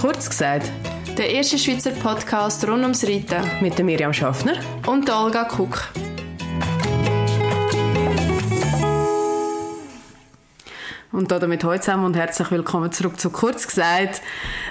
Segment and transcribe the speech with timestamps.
[0.00, 0.70] Kurz gesagt,
[1.16, 4.54] der erste Schweizer Podcast rund ums Reiten mit Miriam Schaffner
[4.86, 5.88] und Olga Kuck.
[11.12, 14.20] Und damit heute zusammen und herzlich willkommen zurück zu «Kurz gesagt».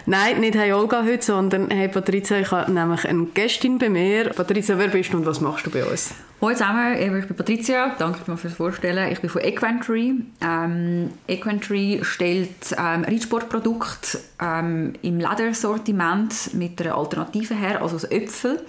[0.05, 4.31] Nein, nicht «Hey Olga» heute, sondern «Hey Patricia», ich habe nämlich eine Gästin bei mir.
[4.31, 6.13] Patricia, wer bist du und was machst du bei uns?
[6.41, 9.11] Hallo zusammen, ich bin Patricia, danke fürs Vorstellen.
[9.11, 10.23] Ich bin von Equentry.
[10.41, 18.59] Ähm, Equentry stellt ähm, Reitsportprodukte ähm, im Ledersortiment mit einer Alternative her, also aus Äpfel.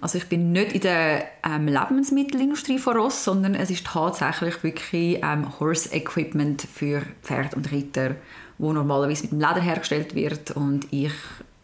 [0.00, 5.58] Also ich bin nicht in der ähm, Lebensmittelindustrie voraus, sondern es ist tatsächlich wirklich ähm,
[5.58, 8.14] Horse Equipment für Pferd und Ritter,
[8.58, 11.14] wo normalerweise mit dem Leder hergestellt wird und ich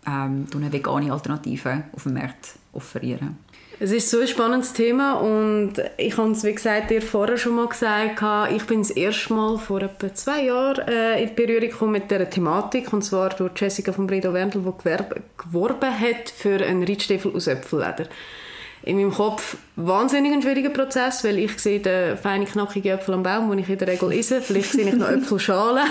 [0.05, 3.38] ähm, eine vegane Alternative auf dem Markt offerieren.
[3.80, 7.56] Es ist so ein spannendes Thema und ich habe es, wie gesagt, dir vorher schon
[7.56, 11.92] mal gesagt, ich bin das erste Mal vor etwa zwei Jahren äh, in Berührung gekommen
[11.92, 14.97] mit dieser Thematik und zwar durch Jessica von Bredo Wendel, die
[15.42, 18.06] geworben hat für einen Reitstiefel aus Äpfelleder.
[18.84, 23.22] In meinem Kopf wahnsinnig ein schwieriger Prozess, weil ich sehe den feinen, knackigen Äpfel am
[23.22, 24.41] Baum, den ich in der Regel esse.
[24.41, 25.86] Vielleicht sehe ich noch Äpfelschalen.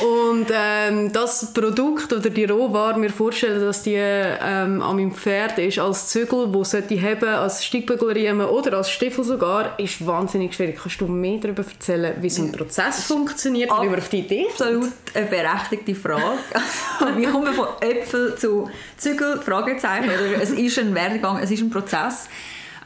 [0.00, 5.58] Und ähm, das Produkt oder die Rohware, mir vorstellen, dass die ähm, an meinem Pferd
[5.58, 10.78] ist als Zügel, wo sollte haben als Steigbügelriemen oder als Stiefel sogar, ist wahnsinnig schwierig.
[10.80, 14.46] Kannst du mehr darüber erzählen, wie so ein Prozess funktioniert, wie man auf die Idee?
[14.50, 16.38] Absolut eine berechtigte Frage.
[17.16, 19.40] wie kommen wir von Äpfel zu Zügel?
[19.42, 20.10] Fragezeichen.
[20.40, 22.28] Es ist ein Werdegang, es ist ein Prozess.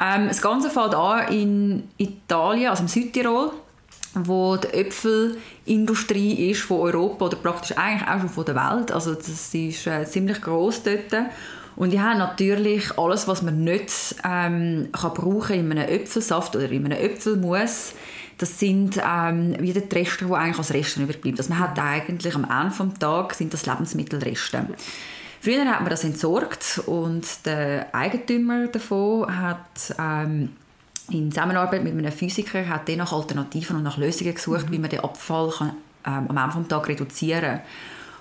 [0.01, 3.53] Ähm, das Ganze fängt an in Italien, also im Südtirol
[4.15, 8.93] wo die Äpfelindustrie ist von Europa oder praktisch eigentlich auch schon von der Welt.
[8.93, 11.27] Also das ist äh, ziemlich groß dort.
[11.77, 16.71] Und die haben natürlich alles, was man nicht ähm, kann brauchen in einem Äpfelsaft oder
[16.71, 17.93] in einem Äpfelmus.
[18.39, 21.39] Das sind ähm, wieder die Reste, die eigentlich als Reste überbleiben.
[21.39, 24.67] Also man hat eigentlich am Ende des Tages sind das Lebensmittelreste.
[25.41, 30.51] Früher hat man das entsorgt und der Eigentümer davon hat ähm,
[31.11, 34.73] in Zusammenarbeit mit einem Physiker hat nach Alternativen und nach Lösungen gesucht, mhm.
[34.73, 35.73] wie man den Abfall kann,
[36.05, 37.61] ähm, am Ende des Tages reduzieren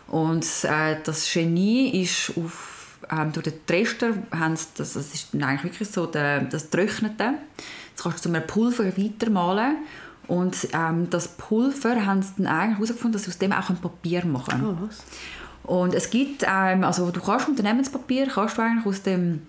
[0.07, 5.89] Und äh, das Genie ist auf, ähm, durch den Trester, das, das ist eigentlich wirklich
[5.89, 7.33] so der, das Trocknete.
[7.95, 9.77] Das kannst du zu einem Pulver weitermalen
[10.27, 13.77] und ähm, das Pulver haben sie dann eigentlich herausgefunden, dass sie aus dem auch ein
[13.77, 14.77] Papier machen können.
[14.83, 14.89] Oh,
[15.67, 19.41] und es gibt, ähm, also du kannst Unternehmenspapier, kannst du eigentlich aus dem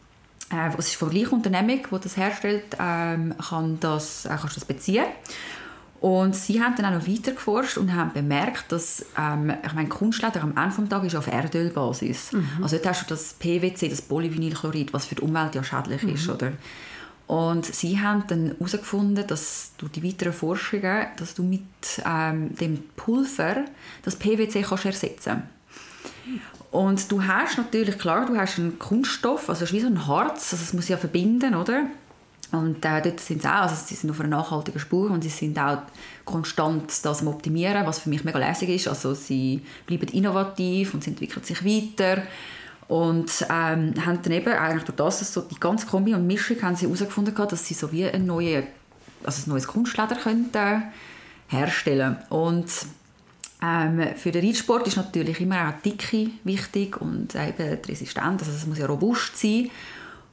[0.50, 4.56] äh, es ist von der gleichen Unternehmung, die das herstellt, ähm, kann das, äh, kannst
[4.56, 5.04] du das beziehen.
[6.00, 9.88] Und sie haben dann auch noch weiter geforscht und haben bemerkt, dass ähm, ich meine,
[9.88, 12.32] Kunstleder am Ende des Tages ist auf Erdölbasis.
[12.32, 12.48] Mhm.
[12.62, 16.14] Also dort hast du das PWC, das Polyvinylchlorid, was für die Umwelt ja schädlich mhm.
[16.14, 16.52] ist, oder?
[17.26, 21.62] Und sie haben dann herausgefunden, dass du die weiteren Forschungen, dass du mit
[22.06, 23.64] ähm, dem Pulver
[24.02, 25.42] das PWC kannst ersetzen
[26.70, 30.06] und du hast natürlich, klar, du hast einen Kunststoff, also es ist wie so ein
[30.06, 31.86] Harz, also es muss ja verbinden, oder?
[32.50, 35.28] Und äh, dort sind sie auch, also sie sind auf einer nachhaltigen Spur und sie
[35.28, 35.82] sind auch
[36.24, 38.88] konstant das Optimieren, was für mich mega lässig ist.
[38.88, 42.22] Also sie bleiben innovativ und sie entwickeln sich weiter
[42.88, 46.74] und ähm, haben dann eben eigentlich durch das, so die ganze Kombi und Mischung haben
[46.74, 48.66] sie herausgefunden, dass sie so wie ein, neue,
[49.24, 50.84] also ein neues Kunstleder könnten
[51.48, 52.66] herstellen und
[53.62, 58.42] ähm, für den Reitsport ist natürlich immer auch die Dicke wichtig und eben die Resistenz,
[58.42, 59.70] also es muss ja robust sein.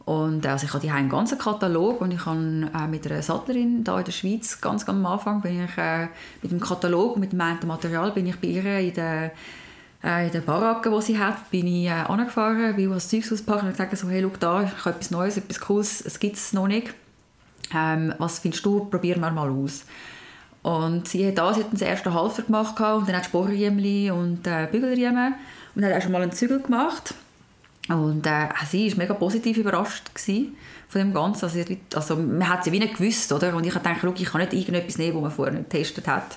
[0.06, 3.84] Und also ich habe hier einen ganzen Katalog und ich habe äh, mit einer Sattlerin
[3.84, 6.08] da in der Schweiz ganz, ganz am Anfang bin ich äh,
[6.44, 9.32] mit dem Katalog und mit dem Material bin ich bei ihr in der
[10.04, 13.66] äh, in der Baracke, die sie hat, bin ich äh, angefahren, will was Zeugs auspacken
[13.66, 16.54] und gesagt so, hey, schau da, ich habe etwas Neues, etwas Cooles, es gibt es
[16.54, 16.94] noch nicht.
[17.74, 18.86] Ähm, was findest du?
[18.86, 19.86] Probieren wir mal aus.
[20.66, 24.48] Und sie hat das, sie hat das erste Halfer gemacht und dann hat Sporriemen und
[24.48, 25.36] äh, Bügelriemen
[25.76, 27.14] und hat auch schon mal einen Zügel gemacht.
[27.88, 31.46] Und äh, sie war mega positiv überrascht von dem Ganzen.
[31.46, 31.60] Also,
[31.94, 33.56] also man hat sie wie nicht gewusst, oder?
[33.56, 36.36] Und ich habe gedacht, ich kann nicht irgendetwas nehmen, was man vorher nicht getestet hat.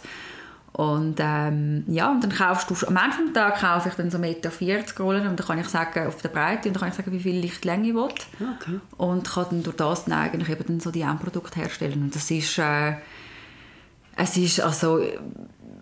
[0.75, 4.19] Und ähm, ja, und dann kaufst du, am Ende des Tages kaufe ich dann so
[4.19, 6.97] 1,40 Meter Rollen und dann kann ich sagen, auf der Breite und dann kann ich
[6.97, 8.03] sagen, wie viel Lichtlänge ich will.
[8.03, 8.79] Okay.
[8.99, 12.03] Und kann dann durch das dann eigentlich eben dann so die Endprodukte herstellen.
[12.03, 12.59] Und das ist...
[12.59, 12.97] Äh,
[14.19, 15.01] es ist also,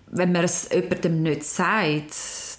[0.09, 2.15] wenn man es jemandem nicht sagt,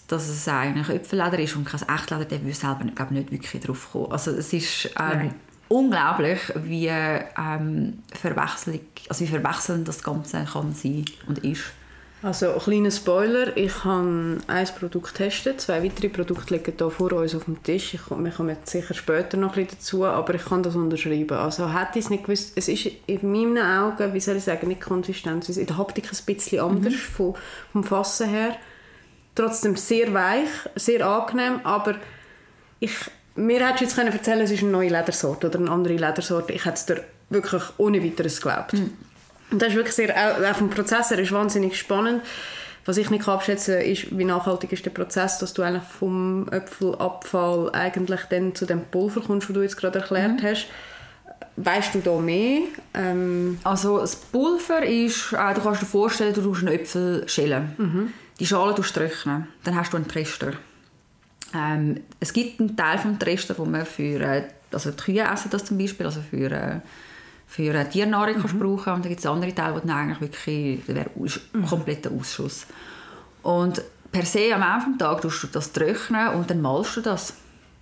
[0.08, 3.90] dass es eigentlich Äpfelleder ist und kein Echtleder, der will selber glaub, nicht wirklich drauf
[3.92, 4.12] kommen.
[4.12, 5.32] Also es ist ähm,
[5.68, 11.64] unglaublich, wie, ähm, also wie verwechselnd das Ganze kann sein und ist.
[12.24, 17.14] Also, ein kleiner Spoiler, ich habe ein Produkt getestet, zwei weitere Produkte liegen hier vor
[17.14, 17.94] uns auf dem Tisch.
[17.94, 21.38] Ich, wir kommen jetzt sicher später noch ein bisschen dazu, aber ich kann das unterschreiben.
[21.38, 24.68] Also hätte ich es nicht gewusst, es ist in meinen Augen, wie soll ich sagen,
[24.68, 26.98] nicht ist in der Haptik ein bisschen anders mhm.
[26.98, 27.36] vom,
[27.72, 28.56] vom Fassen her.
[29.36, 31.96] Trotzdem sehr weich, sehr angenehm, aber
[32.80, 32.96] ich,
[33.36, 36.52] mir hättest du jetzt können erzählen es ist eine neue Ledersorte oder eine andere Ledersorte.
[36.54, 38.74] Ich hätte es dir wirklich ohne weiteres geglaubt.
[38.74, 38.94] Mhm.
[39.52, 42.22] Und das ist wirklich sehr, auch vom Prozess her ist wahnsinnig spannend.
[42.86, 46.48] Was ich nicht abschätzen kann, ist, wie nachhaltig ist der Prozess, dass du eigentlich vom
[46.52, 50.44] Äpfelabfall eigentlich dann zu dem Pulver kommst, das du jetzt gerade erklärt mhm.
[50.44, 50.68] hast.
[51.58, 52.62] Weißt du da mehr?
[52.94, 57.76] Ähm also das Pulver ist, äh, du kannst dir vorstellen, du tust einen Äpfel schälen.
[57.78, 58.14] Mhm.
[58.40, 59.48] Die Schale tust du trocknen.
[59.64, 60.54] Dann hast du einen Trester.
[61.54, 65.50] Ähm, es gibt einen Teil vom Trester, wo man für, äh, also die Kühe essen
[65.50, 66.80] das zum Beispiel, also für äh,
[67.48, 68.42] für eine Tiernahrung mhm.
[68.42, 71.10] kannst brauchen und dann gibt es andere Teile, wo dann eigentlich wirklich, das wäre
[71.54, 72.68] ein kompletter Ausschuss.
[73.42, 77.02] Und per se am Ende des Tages tust du das trocknen und dann malst du
[77.02, 77.34] das.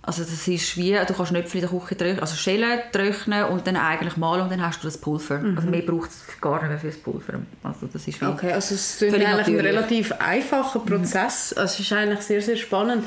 [0.02, 3.66] Also das ist wie, du kannst Knöpfe in der Küche trocknen, also schälen, trocknen und
[3.66, 5.38] dann eigentlich malen und dann hast du das Pulver.
[5.38, 5.56] Mhm.
[5.56, 7.40] Also mehr braucht es gar nicht mehr für das Pulver.
[7.64, 9.58] Also das ist okay, also es ist eigentlich natürlich.
[9.58, 11.52] ein relativ einfacher Prozess.
[11.56, 11.62] Mhm.
[11.62, 13.04] Also es ist eigentlich sehr, sehr spannend.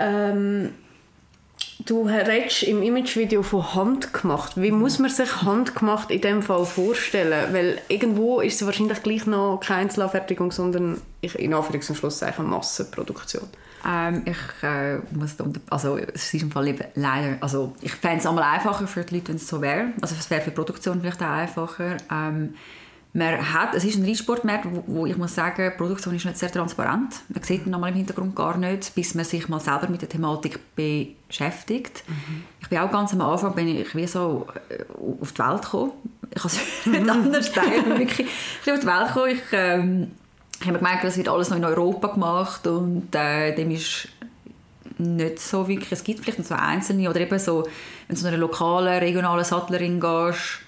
[0.00, 0.70] Ähm,
[1.86, 4.60] Du redest im Imagevideo von handgemacht.
[4.60, 7.54] Wie muss man sich handgemacht in dem Fall vorstellen?
[7.54, 13.48] Weil irgendwo ist es wahrscheinlich gleich noch keine Einzelanfertigung, sondern in Anführungs- und Schlusszeichen Massenproduktion.
[13.86, 15.36] Ähm, ich äh, muss
[15.70, 19.14] also es ist im Fall eben leider, also ich fände es einmal einfacher für die
[19.14, 19.86] Leute, wenn es so wäre.
[20.02, 21.96] Also es wäre für die Produktion vielleicht auch einfacher.
[22.12, 22.54] Ähm,
[23.12, 26.38] man hat, es ist ein Reitsportmarkt, wo, wo, ich muss sagen, die Produktion ist nicht
[26.38, 27.22] sehr transparent.
[27.28, 30.60] Man sieht ihn im Hintergrund gar nicht, bis man sich mal selber mit der Thematik
[30.76, 32.04] beschäftigt.
[32.06, 32.44] Mhm.
[32.60, 34.84] Ich bin auch ganz am Anfang bin ich wie so äh,
[35.20, 35.92] auf die Welt gekommen.
[36.32, 37.72] Ich kann es nicht anders sagen.
[37.76, 38.28] Ich bin wirklich
[38.72, 39.30] auf die Welt gekommen.
[39.32, 40.10] Ich, ähm,
[40.60, 44.08] ich habe gemerkt, das wird alles noch in Europa gemacht und äh, dem ist
[44.98, 47.64] nicht so wirklich, es gibt vielleicht noch so einzelne oder eben so,
[48.06, 50.60] wenn du zu einer lokalen, regionalen Sattlerin gehst,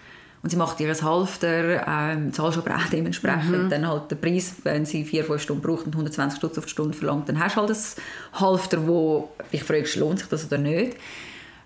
[0.42, 3.70] und sie macht ihr Halfter, ähm, zahlst aber auch dementsprechend mhm.
[3.70, 6.70] dann halt den Preis, wenn sie vier, fünf Stunden braucht und 120 Stutz auf die
[6.70, 10.58] Stunde verlangt, dann hast du halt ein Halfter, wo ich fragst, lohnt sich das oder
[10.58, 10.96] nicht.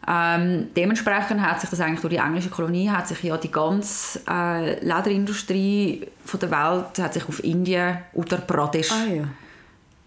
[0.08, 4.20] Ähm, dementsprechend hat sich das eigentlich durch die englische Kolonie hat sich ja die ganze
[4.30, 9.24] äh, Lederindustrie von der Welt hat sich auf Indien, Uttar Pradesh, ah, ja.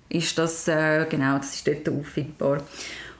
[0.07, 2.61] ist das äh, genau, das ist dort auffindbar.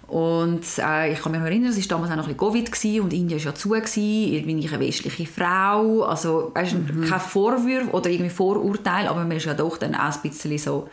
[0.09, 2.71] Und äh, ich kann mich noch erinnern, es war damals auch noch ein bisschen Covid
[2.71, 3.69] gewesen, und Indien war ja zu.
[3.69, 4.33] Gewesen.
[4.33, 6.03] Ich bin eine westliche Frau.
[6.03, 7.05] Also, weißt, mhm.
[7.05, 10.89] kein Vorwurf oder irgendwie Vorurteil, aber man ist ja doch dann auch ein bisschen so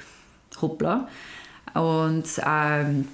[0.61, 1.09] hoppla.
[1.75, 3.09] Und ähm,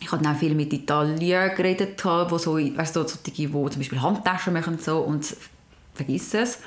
[0.00, 3.68] ich habe dann auch viel mit Italien geredet, wo so, weißt, so, so die, wo
[3.68, 5.36] zum Beispiel Handtaschen machen und so und
[5.94, 6.58] vergiss es.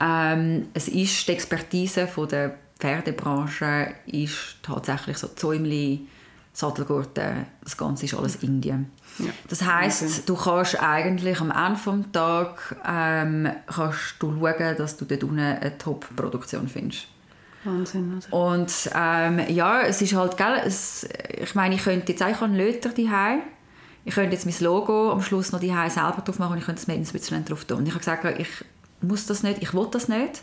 [0.00, 6.08] Ähm, es ist die Expertise von der Pferdebranche ist tatsächlich so Zäumchen
[6.52, 8.90] Sattelgurte, das Ganze ist alles Indien.
[9.18, 9.30] Ja.
[9.48, 10.22] Das heißt, okay.
[10.26, 15.38] du kannst eigentlich am Ende des Tages ähm, kannst du schauen, dass du dort unten
[15.38, 17.06] eine Top-Produktion findest.
[17.64, 18.14] Wahnsinn.
[18.14, 18.36] Also.
[18.36, 21.06] Und ähm, ja, es ist halt, gell, es,
[21.38, 23.42] ich meine, ich könnte jetzt eigentlich einen Löter daheim.
[24.04, 26.80] Ich könnte jetzt mein Logo am Schluss noch daheim selber drauf machen und ich könnte
[26.80, 27.78] es Made in Switzerland drauf tun.
[27.78, 28.48] Und ich habe gesagt, ich
[29.02, 30.42] muss das nicht, ich will das nicht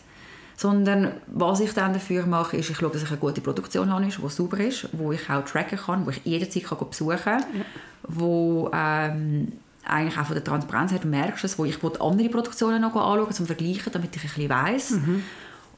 [0.57, 4.03] sondern was ich dann dafür mache, ist, ich schaue, dass ich eine gute Produktion habe,
[4.03, 7.65] die sauber ist, wo ich auch tracken kann, wo ich jederzeit kann besuchen kann, ja.
[8.07, 9.53] wo ähm,
[9.85, 13.31] eigentlich auch von der Transparenz her, du merkst es, wo ich andere Produktionen noch anschauen
[13.31, 14.89] zum Vergleichen, damit ich ein bisschen weiss.
[14.91, 15.23] Mhm.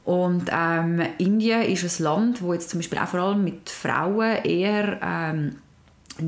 [0.04, 4.42] Und ähm, Indien ist ein Land, wo jetzt zum Beispiel auch vor allem mit Frauen
[4.44, 5.56] eher ähm,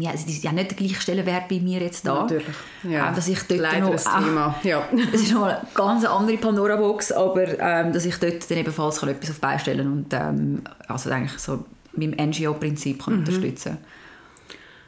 [0.01, 2.23] ja, also die haben nicht den gleichen Stellenwert bei mir jetzt da.
[2.23, 2.47] Natürlich.
[2.83, 3.09] Ja.
[3.09, 4.55] Ähm, dass ich dort Leider noch, ein Thema.
[4.63, 4.89] Ja.
[5.13, 9.09] es ist noch eine ganz andere Pandora-Box, aber ähm, dass ich dort dann ebenfalls kann
[9.09, 13.19] etwas auf beistellen und ähm, also eigentlich so mit dem NGO-Prinzip mhm.
[13.19, 13.79] unterstützen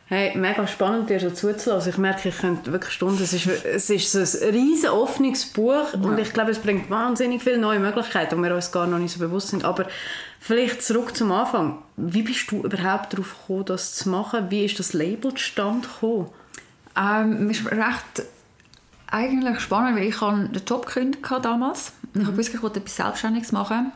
[0.06, 1.90] Hey, mega spannend, dir so zuzulassen.
[1.90, 3.22] Ich merke, ich könnte wirklich Stunden.
[3.22, 5.98] Es ist, es ist so ein riesen offenes Buch ja.
[5.98, 9.14] und ich glaube, es bringt wahnsinnig viele neue Möglichkeiten, die wir uns gar noch nicht
[9.14, 9.64] so bewusst sind.
[9.64, 9.86] Aber
[10.40, 11.78] vielleicht zurück zum Anfang.
[11.96, 14.50] Wie bist du überhaupt darauf gekommen, das zu machen?
[14.50, 16.28] Wie ist das Label zustande gekommen?
[17.00, 18.28] Ähm, es ist recht
[19.06, 21.92] eigentlich spannend, weil ich den Job gekündigt damals.
[22.12, 22.20] Mhm.
[22.20, 23.90] Ich wusste, ich wollte etwas Selbstständiges machen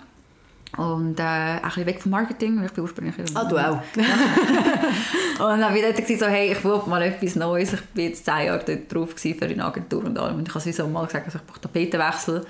[0.76, 3.14] und äh, ein bisschen weg vom Marketing, weil ich bin ursprünglich...
[3.34, 3.80] Ah, du auch.
[5.52, 7.72] und dann wieder gesagt, so, hey, ich will mal etwas Neues.
[7.72, 10.36] Ich war jetzt zehn Jahre dort drauf für eine Agentur und allem.
[10.36, 12.46] Und ich habe so mal gesagt, also ich brauche Tapetenwechsel.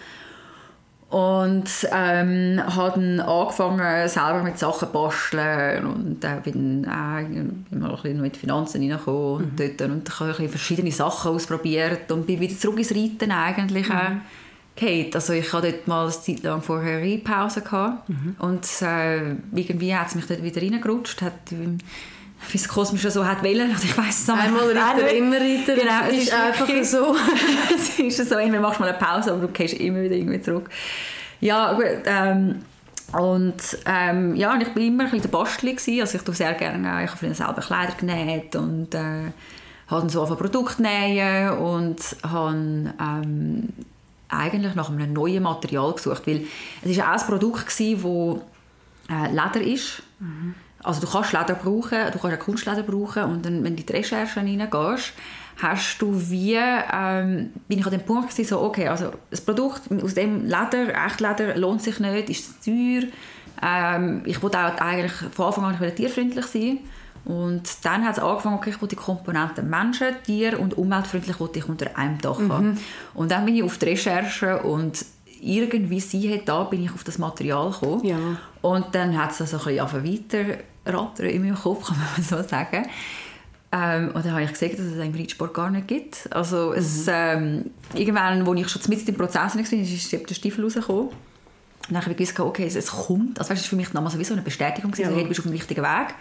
[1.11, 7.65] Und ähm, habe dann angefangen, selber mit Sachen zu basteln und äh, bin, äh, bin
[7.71, 9.77] mal ein bisschen mit Finanzen reingekommen und, mhm.
[9.79, 13.89] dort, und ich habe verschiedene Sachen ausprobiert und bin wieder zurück ins Reiten eigentlich.
[13.89, 14.21] Mhm
[14.79, 15.15] gehabt.
[15.17, 18.37] Also ich hatte dort mal eine Zeit lang vorher eine Pause gehabt Mhm.
[18.39, 23.43] und äh, irgendwie hat es mich dort wieder reingerutscht, hat wie es kosmisch so hat
[23.43, 23.71] wollen.
[23.73, 25.75] Also ich weiss es Einmal Ritter, immer Ritter.
[25.75, 27.17] Genau, es ist ist einfach so.
[27.75, 30.41] es ist so, entweder machst du mal eine Pause, aber du gehst immer wieder irgendwie
[30.41, 30.69] zurück.
[31.41, 31.85] Ja, gut.
[32.07, 32.57] Ähm,
[33.19, 33.55] und
[33.87, 35.71] ähm, ja, und ich war immer ein bisschen der Bastler.
[35.73, 36.01] gewesen.
[36.01, 39.33] Also ich tue sehr gerne, ich habe früher selber Kleider genäht und äh,
[39.89, 42.55] habe dann so auf ein Produkt nähen und habe
[43.01, 43.69] ähm,
[44.29, 46.47] eigentlich nach einem neuen Material gesucht, weil
[46.83, 48.43] es ist auch ein Produkt wo
[49.09, 50.03] äh, Leder ist.
[50.83, 53.87] Also du kannst Leder brauchen, du kannst auch Kunstleder brauchen und dann, wenn du in
[53.87, 55.13] die Recherchen reingehst,
[55.61, 59.83] hast du wie, ähm, bin ich an dem Punkt gewesen, so, okay, also das Produkt
[60.03, 63.09] aus dem Leder, Echtleder, lohnt sich nicht, ist teuer.
[63.61, 66.79] Ähm, ich wollte auch eigentlich von Anfang an tierfreundlich sein.
[67.29, 71.69] Und dann hat es angefangen, okay, ich wollte die Komponenten Menschen, Tier und umweltfreundlich ich
[71.69, 72.79] unter einem Dach haben.
[73.13, 75.05] Und dann bin ich auf die Recherche und
[75.43, 78.03] irgendwie sie hat da bin ich auf das Material gekommen.
[78.03, 78.17] Ja.
[78.63, 82.87] Und dann hat es so ein bisschen weiter in meinem Kopf, kann man so sagen.
[83.73, 86.27] Ähm, und dann habe ich gesehen, dass es einen Reitsport gar nicht gibt.
[86.31, 91.09] Also es, ähm, irgendwann, wo ich schon mit im Prozess war, ist der Stiefel rausgekommen.
[91.09, 93.39] Und dann habe ich gewusst, okay, es, kommt.
[93.39, 95.11] Also weißt, es war für mich damals sowieso eine Bestätigung, Ja.
[95.11, 95.15] ja.
[95.15, 96.15] hey, du bist auf dem richtigen Weg.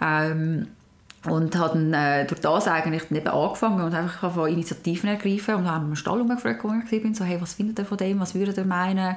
[0.00, 0.68] Ähm,
[1.28, 5.68] und habe dann äh, durch das eigentlich eben angefangen und einfach angefangen, Initiativen ergreifen und
[5.68, 8.34] haben einen Stall gefragt, wo ich war, so, hey, was findet ihr von dem, was
[8.34, 9.16] würdet ihr meinen?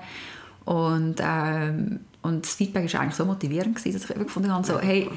[0.65, 4.65] Und, ähm, und das Feedback war eigentlich so motivierend, gewesen, dass ich eben gefunden habe,
[4.65, 5.09] so, hey,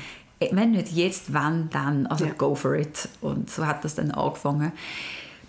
[0.50, 2.07] wenn nicht jetzt, wann dann?
[2.09, 2.33] Also Ja.
[2.37, 3.09] go for it.
[3.21, 4.73] Und so hat das dann angefangen.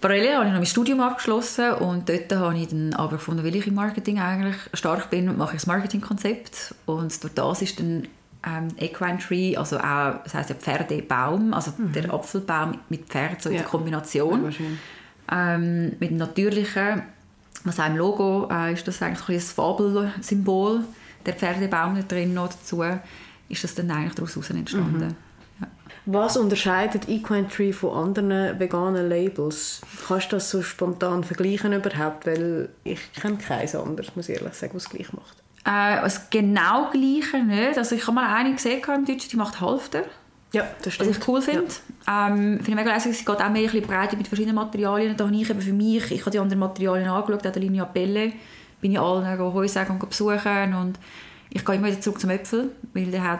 [0.01, 3.55] Parallel habe ich noch mein Studium abgeschlossen und dort habe ich dann aber gefunden, weil
[3.55, 8.07] ich im Marketing eigentlich stark bin, mache ich das Marketingkonzept und durch das ist dann
[8.45, 13.49] ähm, Equine Tree, also auch, das heisst ja Pferdebaum, also der Apfelbaum mit Pferd, so
[13.49, 13.61] in Ja.
[13.61, 14.53] der Kombination.
[15.31, 17.03] Ähm, mit dem natürlichen,
[17.63, 20.81] was auch im Logo äh, ist das eigentlich ein Fabelsymbol,
[21.25, 22.83] der Pferdebaum da drin noch dazu,
[23.47, 25.15] ist das dann eigentlich daraus entstanden.
[25.61, 25.67] Ja.
[26.05, 29.79] Was unterscheidet Equine Tree von anderen veganen Labels?
[30.05, 32.25] Kannst du das so spontan vergleichen überhaupt?
[32.25, 35.42] Weil ich kenne keins anderes, muss ich ehrlich sagen, was es gleich macht.
[35.65, 37.77] Äh, das genau Gleiche nicht.
[37.77, 40.03] Also ich habe mal eine gesehen im Deutschen, die macht Halfter.
[40.51, 41.65] Ja, das Was ich cool finde.
[42.07, 45.17] Ähm, finde ich mega lässig, sie geht auch mehr ein bisschen breiter mit verschiedenen Materialien.
[45.17, 47.81] Da habe ich eben für mich, ich habe die anderen Materialien angeschaut, auch der Linie
[47.81, 48.33] Appelle,
[48.79, 50.99] bin ich allen Heu sagen und besuchen und
[51.49, 53.39] ich gehe immer wieder zurück zum Äpfel, weil der hat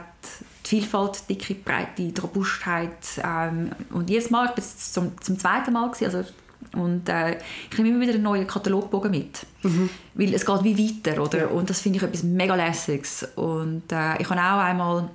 [0.66, 5.38] die Vielfalt, die dicke Breite, die Robustheit ähm, und jedes Mal, ich bin zum, zum
[5.38, 6.30] zweiten Mal gewesen, also
[6.76, 7.38] und äh,
[7.72, 9.46] ich nehme immer wieder einen neuen Katalogbogen mit,
[10.14, 11.40] weil es geht wie weiter, oder?
[11.40, 11.48] Ja.
[11.48, 15.10] Und das finde ich etwas mega lässiges und äh, ich habe auch einmal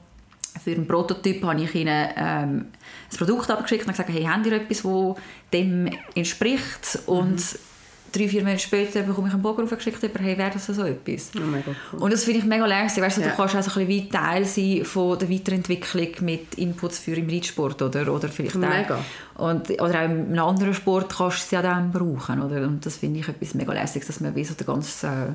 [0.63, 2.67] für einen Prototyp habe ich ihnen ähm,
[3.11, 5.17] ein Produkt abgeschickt und gesagt, hey, habt ihr etwas, das
[5.53, 6.99] dem entspricht?
[7.07, 7.41] Und
[8.13, 11.31] drei, vier Monate später bekomme ich einen Bogen aufgeschickt über, hey, wäre das so etwas?
[11.37, 12.01] Oh, mega cool.
[12.01, 13.03] Und das finde ich mega lässig.
[13.03, 13.29] Weißt du, Ja.
[13.29, 17.15] du kannst auch so ein bisschen wie Teil sein von der Weiterentwicklung mit Inputs für
[17.15, 18.99] im Reitsport oder, oder vielleicht auch, Mega.
[19.37, 22.43] und, oder auch in einem anderen Sport kannst du es ja dann brauchen.
[22.43, 22.63] Oder?
[22.67, 25.27] Und das finde ich etwas mega lässig, dass man wie so ganzen, äh,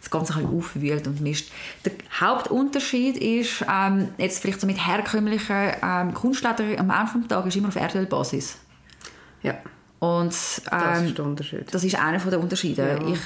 [0.00, 1.50] das Ganze ein bisschen aufwühlt und mischt.
[1.84, 7.48] Der Hauptunterschied ist, ähm, jetzt vielleicht so mit herkömmlichen ähm, Kunstleder am Anfang des Tages
[7.54, 8.56] ist immer auf Erdölbasis.
[9.42, 9.54] Ja,
[10.00, 11.74] Und das ähm, ist der Unterschied.
[11.74, 12.98] das ist einer der Unterschiede.
[13.00, 13.08] Ja.
[13.08, 13.20] Ich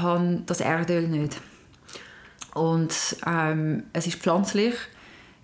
[0.00, 1.40] habe das Erdöl nicht.
[2.54, 4.74] Und ähm, es ist pflanzlich.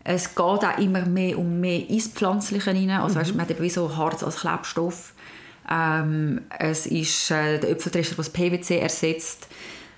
[0.05, 2.91] Es geht auch immer mehr um mehr ins Pflanzliche rein.
[2.91, 5.15] Also weißt, man hat eben so Harz als Klebstoff.
[5.71, 9.47] Ähm, es ist äh, der Äpfeltrescher, das PVC ersetzt.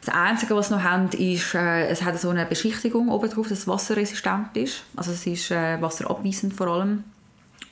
[0.05, 3.49] Das Einzige, was sie noch haben, ist, äh, es hat so eine Beschichtigung oben drauf,
[3.49, 4.83] dass es wasserresistent ist.
[4.95, 7.05] Also es ist äh, wasserabweisend vor allem.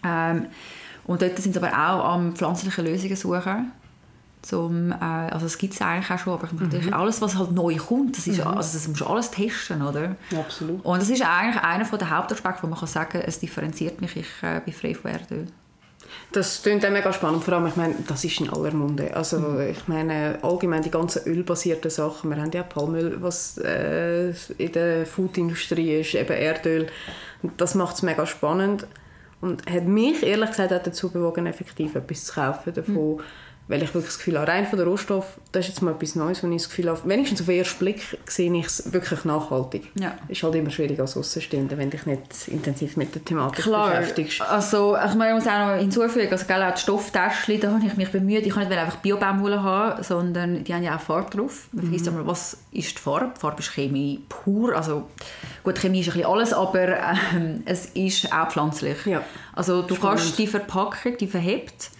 [0.02, 0.47] Ähm,
[1.04, 3.73] und dort sind sie aber auch am pflanzlichen Lösungen suchen.
[4.42, 7.76] Zum, äh, also das gibt es eigentlich auch schon, aber natürlich alles, was halt neu
[7.76, 10.16] kommt, das, ist, also das musst du alles testen, oder?
[10.30, 10.85] Ja, absolut.
[10.85, 14.28] Und das ist eigentlich einer der Hauptaspekte, wo man kann sagen es differenziert mich, ich
[14.42, 15.47] äh, bin frei von Erdöl.
[16.32, 17.44] Das klingt auch mega spannend.
[17.44, 19.14] Vor allem, ich meine, das ist in aller Munde.
[19.14, 19.61] Also, Mhm.
[19.71, 22.30] ich meine, allgemein die ganzen ölbasierten Sachen.
[22.30, 26.87] Wir haben ja Palmöl, was äh, in der Foodindustrie ist, eben Erdöl.
[27.56, 28.87] Das macht es mega spannend
[29.42, 33.16] und hat mich ehrlich gesagt auch dazu bewogen, effektiv etwas zu kaufen davon.
[33.16, 33.20] Mhm.
[33.73, 36.14] Weil ich wirklich das Gefühl habe, rein von der Rohstoff, das ist jetzt mal etwas
[36.14, 39.25] Neues, wo ich das Gefühl habe, wenigstens auf den ersten Blick sehe ich es wirklich
[39.25, 39.91] nachhaltig.
[39.99, 40.14] Ja.
[40.29, 44.43] Ist halt immer schwierig als Außenstehender, wenn dich nicht intensiv mit der Thematik beschäftigst.
[44.43, 47.97] Also, also man muss auch noch hinzufügen, also gell, auch die Stofftäschchen, da habe ich
[47.97, 48.45] mich bemüht.
[48.47, 51.69] Ich kann nicht einfach Bio-Baumwolle haben, sondern die haben ja auch Farbe drauf.
[51.73, 52.19] Man vergisst Mhm.
[52.19, 53.33] immer, was ist die Farbe?
[53.35, 54.76] Die Farbe ist Chemie pur.
[54.76, 55.09] Also,
[55.64, 56.88] gut, Chemie ist ein bisschen alles, aber
[57.35, 59.07] ähm, es ist auch pflanzlich.
[59.07, 59.23] Ja.
[59.55, 60.19] Also du Spannend.
[60.21, 61.91] kannst die Verpackung, die verhebt,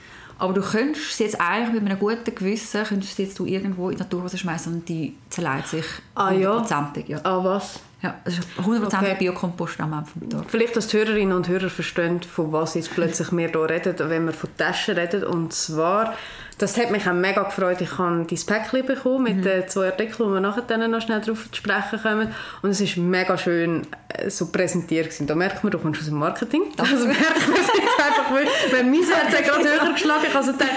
[0.42, 3.90] Aber du könntest sie jetzt eigentlich mit einem guten Gewissen könntest sie jetzt du irgendwo
[3.90, 5.84] in die Natur schmeißen und die zerleiht sich
[6.14, 6.50] Ah, ja?
[6.50, 7.08] hundertprozentig.
[7.08, 7.20] Ja.
[7.22, 7.78] Ah, was?
[8.02, 9.16] Ja, es ist 100% Okay.
[9.16, 10.44] Biokompost am Ende vom Tag.
[10.50, 14.26] Vielleicht, dass die Hörerinnen und Hörer verstehen, von was jetzt plötzlich wir hier reden, wenn
[14.26, 15.22] wir von Taschen reden.
[15.22, 16.12] Und zwar,
[16.58, 20.28] das hat mich auch mega gefreut, ich habe dein Päckchen bekommen mit den zwei Artikeln,
[20.30, 22.34] wo wir nachher dann noch schnell darauf zu sprechen kommen.
[22.62, 25.28] Und es ist mega schön äh, so präsentiert gewesen.
[25.28, 26.62] Da merkt man, du kommst aus dem Marketing.
[26.76, 27.08] Das merkt
[27.49, 27.56] man
[28.02, 30.25] einfach, weil, mein Herz hat gerade höher geschlagen.
[30.28, 30.71] Ich also gedacht,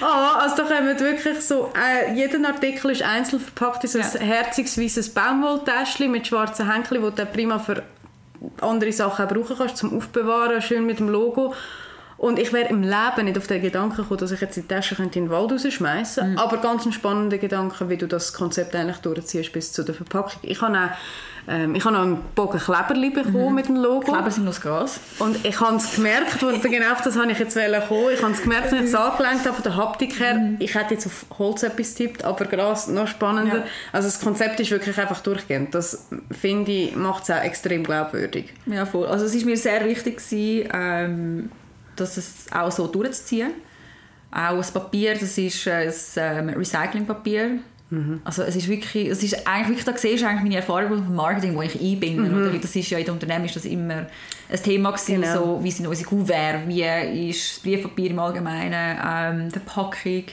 [0.00, 4.04] ah, also da kommen wirklich so, äh, jeder Artikel ist einzeln verpackt in so ein
[4.14, 4.20] Ja.
[4.20, 7.82] herziges weißes Baumwolltäschchen mit schwarzen Hänkchen, wo du prima für
[8.60, 11.54] andere Sachen auch brauchen kannst, zum Aufbewahren, schön mit dem Logo.
[12.16, 14.94] Und ich wäre im Leben nicht auf den Gedanken gekommen, dass ich jetzt die Tasche
[15.02, 16.42] in den Wald rausschmeißen könnte.
[16.42, 20.38] Aber ganz ein spannender Gedanke, wie du das Konzept eigentlich durchziehst bis zu der Verpackung.
[20.42, 20.90] Ich habe auch,
[21.48, 24.12] ähm, ich habe noch einen Bogen Kleberli bekommen mit dem Logo.
[24.12, 25.00] Kleber sind aus Gras.
[25.18, 28.10] Und ich habe es gemerkt, und genau auf das habe ich jetzt kommen.
[28.12, 30.54] Ich habe es gemerkt, als ich es angelenkt habe, von der Haptik her.
[30.58, 33.58] Ich hätte jetzt auf Holz etwas tippt, aber Gras noch spannender.
[33.58, 33.64] Ja.
[33.92, 35.74] Also das Konzept ist wirklich einfach durchgehend.
[35.74, 38.52] Das, finde ich, macht es auch extrem glaubwürdig.
[38.66, 39.06] Ja, voll.
[39.06, 41.50] Also es ist mir sehr wichtig gewesen, ähm,
[41.96, 43.52] dass es auch so durchzuziehen.
[44.30, 46.50] Auch das Papier, das ist äh, das ähm,
[47.90, 48.20] Recyclingpapier.
[48.24, 51.14] Also es ist wirklich, es ist eigentlich wirklich, da siehst du eigentlich meine Erfahrung vom
[51.14, 52.30] Marketing, wo ich einbinde.
[52.30, 52.52] Oder?
[52.52, 54.06] Weil Das ist ja in den Unternehmen ist das immer
[54.50, 55.34] ein Thema gewesen, Genau.
[55.58, 58.98] so, wie sind unsere Kuverts, wie ist das Briefpapier im Allgemeinen,
[59.44, 60.24] ähm, Verpackung,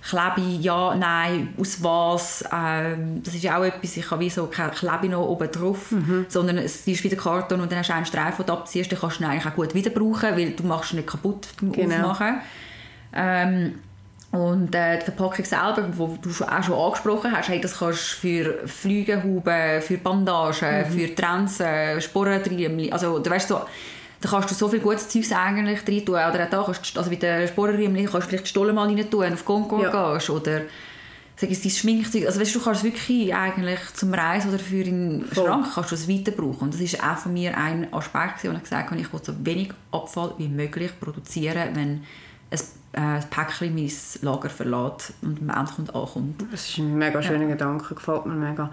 [0.00, 2.44] Klebe, ja, nein, aus was.
[2.54, 5.92] Ähm, das ist ja auch etwas, ich habe wie so kein Klebe noch oben drauf,
[6.28, 8.98] sondern es ist wieder Karton und dann hast du einen Streifen, den du abziehst, den
[8.98, 11.72] kannst du ihn eigentlich auch gut wieder brauchen, weil du machst ihn nicht kaputt beim
[11.72, 11.94] Genau.
[11.96, 12.36] Aufmachen.
[13.12, 13.74] Ähm,
[14.30, 18.16] und äh, die Verpackung selber, wo du auch schon angesprochen hast, hey, das kannst du
[18.16, 23.62] für Flügelhuben, für Bandagen, für Trensen, Spornriemen, also du weißt so,
[24.20, 26.14] da kannst du so viel gutes Zeugs eigentlich rein tun.
[26.14, 28.88] Oder auch da kannst du, also bei den Spornriemen kannst du vielleicht die Stollen mal
[28.88, 30.14] rein tun, auf Kongo Ja.
[30.14, 30.28] gehst.
[30.30, 30.62] Oder
[31.36, 32.26] sag es dein Schminkzeug.
[32.26, 35.46] Also weißt, du du kannst es wirklich eigentlich zum Reisen oder für den Voll.
[35.46, 36.62] Schrank kannst du es weiter brauchen.
[36.62, 39.32] Und das ist auch von mir ein Aspekt, wo ich gesagt habe, ich will so
[39.44, 42.02] wenig Abfall wie möglich produzieren, wenn
[42.50, 42.60] ein,
[42.92, 43.90] äh, ein Päckchen mein
[44.22, 46.44] Lager verlässt und am Endkunden ankommt.
[46.50, 48.70] Das ist ein mega schöner Gedanke, gefällt mir mega.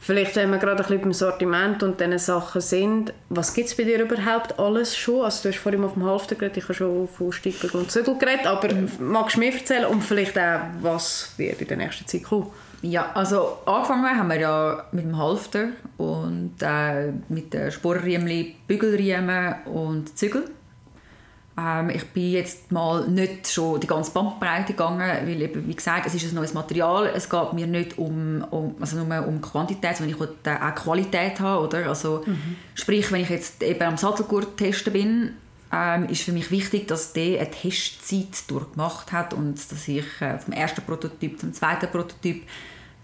[0.00, 3.76] Vielleicht, wenn wir gerade ein bisschen beim Sortiment und diesen Sachen sind, was gibt es
[3.76, 5.24] bei dir überhaupt alles schon?
[5.24, 8.18] Also du hast vorhin auf dem Halfter geredet, ich habe schon von Stippen und Zügel
[8.18, 12.24] geredet, aber magst du mir erzählen und vielleicht auch, was wird in der nächsten Zeit
[12.24, 12.48] kommen?
[12.82, 19.54] Ja, also angefangen haben wir ja mit dem Halfter und äh, mit den Spornriemen, Bügelriemen
[19.66, 20.50] und Zügel.
[21.58, 26.06] Ähm, ich bin jetzt mal nicht schon die ganze Bandbreite gegangen, weil eben, wie gesagt,
[26.06, 27.10] es ist ein neues Material.
[27.14, 31.40] Es geht mir nicht um, um also nur um Quantität, sondern ich will auch Qualität
[31.40, 31.88] haben, oder?
[31.88, 32.24] Also,
[32.74, 35.30] sprich, wenn ich jetzt eben am Sattelgurt testen bin,
[35.72, 40.38] ähm, ist für mich wichtig, dass der eine Testzeit durchgemacht hat und dass ich äh,
[40.38, 42.42] vom ersten Prototyp zum zweiten Prototyp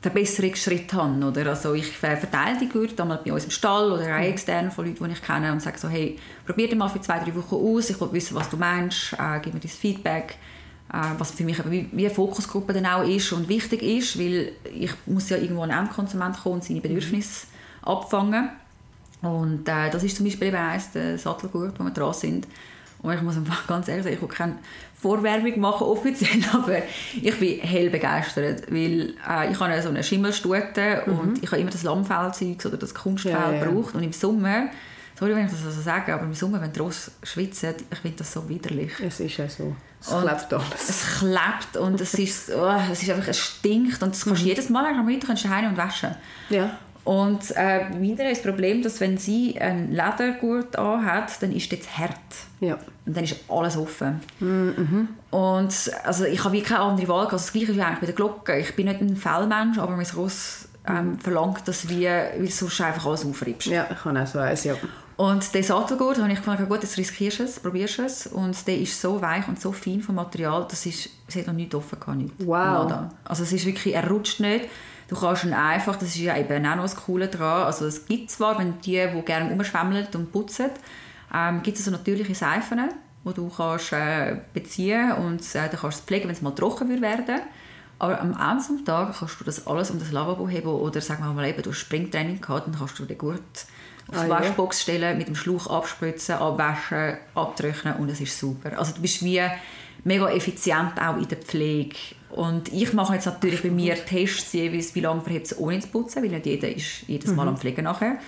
[0.00, 1.24] Verbesserungsschritt habe.
[1.24, 1.46] Oder?
[1.50, 4.86] Also ich äh, verteile die Gürtel einmal bei uns im Stall oder auch extern von
[4.86, 7.54] Leuten, die ich kenne und sage so, hey, probier den mal für zwei, drei Wochen
[7.54, 10.36] aus, ich will wissen, was du meinst, äh, gib mir dein Feedback,
[10.92, 14.52] äh, was für mich wie, wie eine Fokusgruppe dann auch ist und wichtig ist, weil
[14.72, 17.46] ich muss ja irgendwo ein Endkonsument kommen und seine Bedürfnisse
[17.82, 18.50] abfangen.
[19.20, 22.46] Und äh, das ist zum Beispiel eben eins, der Sattelgurt, wo wir dran sind.
[23.00, 24.58] Und ich muss einfach ganz ehrlich sagen, ich will keine
[25.00, 26.82] Vorwerbung machen offiziell, aber
[27.20, 31.70] ich bin hell begeistert, weil äh, ich habe so eine Schimmelstute und ich habe immer
[31.70, 33.64] das Lammfellzeug oder das Kunstfell Ja, ja.
[33.64, 34.64] gebraucht und im Sommer,
[35.18, 38.18] sorry, wenn ich das so sage, aber im Sommer, wenn die Ross schwitzen, ich finde
[38.18, 38.92] das so widerlich.
[39.00, 39.76] Es ist ja so.
[40.00, 40.88] Es Und klebt alles.
[40.88, 44.46] Es klebt und es ist, oh, es ist einfach, es stinkt und das kannst du
[44.46, 46.14] jedes Mal am Mittag kannst du heim und waschen.
[46.50, 46.76] Ja.
[47.08, 51.96] Und äh, wieder ist das Problem, dass wenn sie einen Ledergurt anhat, dann ist das
[51.96, 52.10] hart.
[52.60, 52.74] Ja.
[53.06, 54.20] Und dann ist alles offen.
[55.30, 57.24] Und also ich habe wie keine andere Wahl.
[57.24, 58.58] Also das Gleiche ist eigentlich bei der Glocke.
[58.58, 62.78] Ich bin nicht ein Fellmensch, aber mein Ross ähm, verlangt das, wie, weil du sonst
[62.82, 63.68] einfach alles aufreibst.
[63.68, 64.74] Ja, ich kann auch so eins, ja.
[65.16, 68.26] Und den Sattelgurt habe ich gedacht, gut, jetzt riskierst du es, probierst du es.
[68.26, 71.54] Und der ist so weich und so fein vom Material, das ist, es hat noch
[71.54, 72.34] nichts offen gehabt, nichts.
[72.40, 72.48] Wow.
[72.50, 73.10] Nada.
[73.24, 74.66] Also es ist wirklich, er rutscht nicht.
[75.08, 78.06] Du kannst ihn einfach, das ist ja eben auch noch das Coole daran, also es
[78.06, 80.70] gibt zwar, wenn die, die gerne umschwemmeln und putzen,
[81.34, 82.90] ähm, gibt es so natürliche Seifen,
[83.24, 86.50] die du kannst, äh, beziehen und äh, dann kannst du es pflegen, wenn es mal
[86.50, 87.40] trocken wird werden.
[87.98, 91.24] Aber am Ende des Tages kannst du das alles um das Lavabo heben oder sagen
[91.24, 93.40] wir mal eben, du hast Springtraining gehabt, dann kannst du den Gurt
[94.08, 94.40] auf Ah, die ja.
[94.40, 98.78] Waschbox stellen, mit dem Schlauch abspritzen, abwaschen, abtrocknen und es ist super.
[98.78, 99.42] Also du bist wie
[100.04, 101.96] mega effizient auch in der Pflege.
[102.30, 105.88] Und ich mache jetzt natürlich bei mir Tests jeweils, wie lange verhebt es ohne zu
[105.88, 108.18] putzen, weil nicht jeder ist jedes Mal am Pflegen nachher.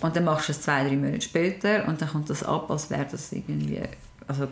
[0.00, 2.90] Und dann machst du es zwei, drei Monate später und dann kommt das ab, als
[2.90, 3.80] wäre das irgendwie
[4.28, 4.46] also,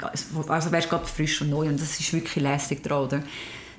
[0.48, 3.22] also wärst gerade frisch und neu und das ist wirklich lässig dran, oder?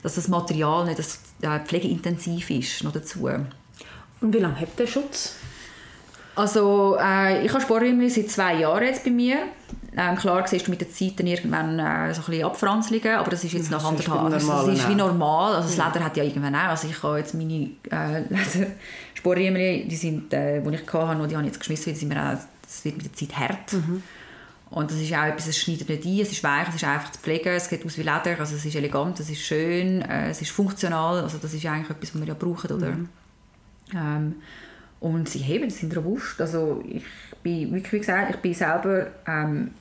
[0.03, 3.27] Dass das Material nicht das, äh, pflegeintensiv ist, noch dazu.
[3.27, 5.35] Und wie lange hat der Schutz?
[6.35, 9.39] Also äh, ich habe Sporträumchen seit zwei Jahren jetzt bei mir.
[9.99, 13.31] Ähm, klar siehst du mit der Zeit dann irgendwann äh, so ein bisschen Abfranzlungen, aber
[13.31, 14.31] das ist jetzt nach anderthalb Jahren.
[14.31, 15.55] Das ist wie normal.
[15.55, 16.69] Also das Leder hat ja irgendwann auch.
[16.69, 21.41] Also ich habe jetzt meine äh, Leder die sind, äh, die ich hatte, die habe
[21.41, 23.73] ich jetzt geschmissen, weil sie mir auch, das wird mit der Zeit hart.
[23.73, 24.03] Mhm.
[24.69, 27.11] Und das ist auch etwas, es schneidet nicht ein, es ist weich, es ist einfach
[27.11, 30.29] zu pflegen, es sieht aus wie Leder, also es ist elegant, es ist schön, äh,
[30.29, 32.91] es ist funktional, also das ist eigentlich etwas, was wir ja brauchen, oder?
[32.91, 33.09] Mhm.
[33.95, 34.35] Ähm,
[34.99, 36.39] und sie heben, sie sind robust.
[36.39, 37.03] Also ich
[37.41, 39.71] bin wirklich, wie gesagt, ich bin selber ähm,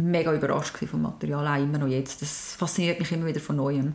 [0.00, 2.22] mega überrascht vom Material, auch immer noch jetzt.
[2.22, 3.94] Das fasziniert mich immer wieder von Neuem.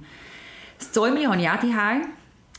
[0.77, 2.05] Das Zäumchen habe ich auch daheim.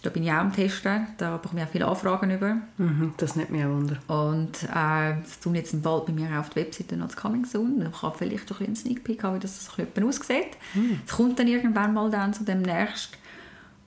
[0.02, 1.06] Da bin ich auch am Testen.
[1.18, 2.56] Da bekomme ich auch viele Anfragen über.
[2.78, 3.96] Mhm, das nimmt mich auch Wunder.
[4.06, 7.88] Und äh, das tun jetzt bald bei mir auf der Webseite als Coming Soon.
[7.92, 10.56] Ich habe vielleicht ein einen Sneak Peek haben, wie das ein aussieht.
[10.74, 11.00] Mhm.
[11.04, 13.18] Es kommt dann irgendwann mal dann zu demnächst.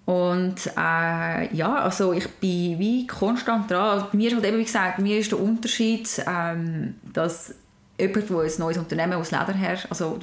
[0.05, 3.91] Und äh, ja, also ich bin wie konstant dran.
[3.91, 7.53] Also bei mir ist halt eben, wie gesagt, bei mir ist der Unterschied, ähm, dass
[7.99, 10.19] jemand, der ein neues Unternehmen aus Leder her, also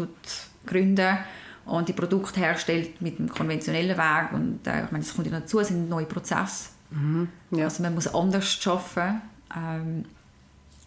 [0.65, 1.19] gründen
[1.67, 5.39] und die Produkte herstellt mit dem konventionellen Weg und äh, ich meine, das kommt ja
[5.39, 6.71] dazu, sind neue Prozesse.
[6.91, 7.65] Mhm, ja.
[7.65, 9.23] Also man muss anders arbeiten
[9.57, 10.05] ähm,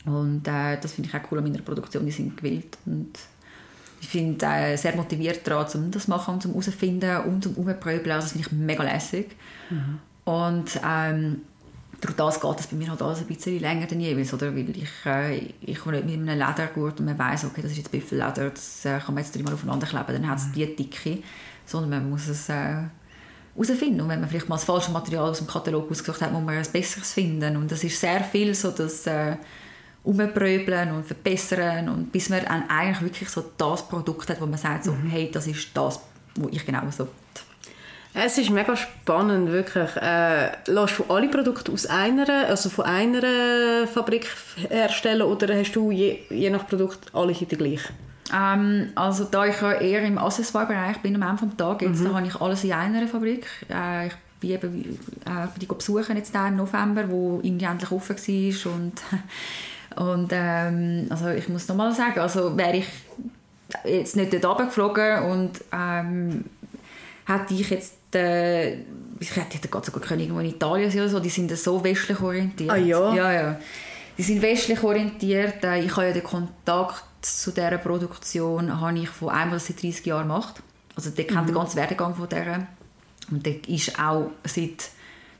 [0.05, 3.11] und äh, das finde ich auch cool an meiner Produktion, die sind gewillt und
[4.01, 7.55] ich finde äh, sehr motiviert daran, um das zu machen und zum herausfinden und zum
[7.55, 8.11] Umpröbeln.
[8.11, 9.35] Also das finde ich mega lässig.
[9.69, 9.99] Mhm.
[10.23, 11.41] Und ähm,
[12.01, 14.55] durch das geht es bei mir halt alles ein bisschen länger denn jeweils, oder?
[14.55, 17.77] Weil ich, äh, ich komme nicht mit einem Ledergurt und man weiß, okay, das ist
[17.77, 20.53] jetzt Büffelleder, das äh, kann man jetzt dreimal aufeinander kleben, dann hat es mhm.
[20.53, 21.19] die Dicke,
[21.65, 22.83] sondern man muss es äh,
[23.55, 24.01] herausfinden.
[24.01, 26.57] Und wenn man vielleicht mal das falsche Material aus dem Katalog ausgesucht hat, muss man
[26.57, 27.57] ein besseres finden.
[27.57, 29.35] Und das ist sehr viel so, dass äh,
[30.03, 34.85] umpröbeln und verbessern und bis man eigentlich wirklich so das Produkt hat, wo man sagt,
[34.85, 35.09] so, mhm.
[35.09, 35.99] hey, das ist das,
[36.35, 37.07] was ich genau so
[38.13, 39.89] es ist mega spannend, wirklich.
[39.95, 44.27] Äh, lässt du alle Produkte aus einer, also von einer Fabrik
[44.69, 47.81] herstellen oder hast du je, je nach Produkt alle die gleich?
[48.33, 52.05] Ähm, also da ich eher im Accessoire-Bereich bin am Ende des Tages, jetzt, mhm.
[52.05, 53.45] da habe ich alles in einer Fabrik.
[53.69, 58.17] Äh, ich bin eben äh, die besuchen jetzt da im November, wo Indien endlich offen
[58.17, 58.93] war und
[59.95, 62.87] Und ähm, also ich muss nochmal sagen, also wäre ich
[63.83, 66.45] jetzt nicht dort geflogen und ähm,
[67.25, 68.73] hätte ich jetzt äh,
[69.19, 72.71] ich hätte gerade sogar können irgendwo in Italien oder so, die sind so westlich orientiert.
[72.71, 73.13] Ah ja?
[73.13, 73.59] Ja, ja.
[74.17, 75.63] Die sind westlich orientiert.
[75.63, 79.81] Äh, ich habe ja den Kontakt zu dieser Produktion habe ich von einem, der seit
[79.81, 80.61] 30 Jahren macht.
[80.95, 81.47] Also der kennt mhm.
[81.47, 82.67] den ganzen Werdegang von dieser.
[83.29, 84.89] Und der ist auch seit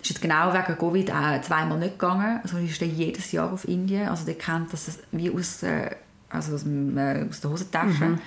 [0.01, 2.39] ist jetzt genau wegen Covid auch zweimal nicht gegangen.
[2.41, 4.07] Also ist jedes Jahr auf Indien.
[4.07, 5.89] Also der kennt das wie aus, äh,
[6.29, 8.05] also aus, äh, aus der Hosentasche.
[8.05, 8.19] Mhm.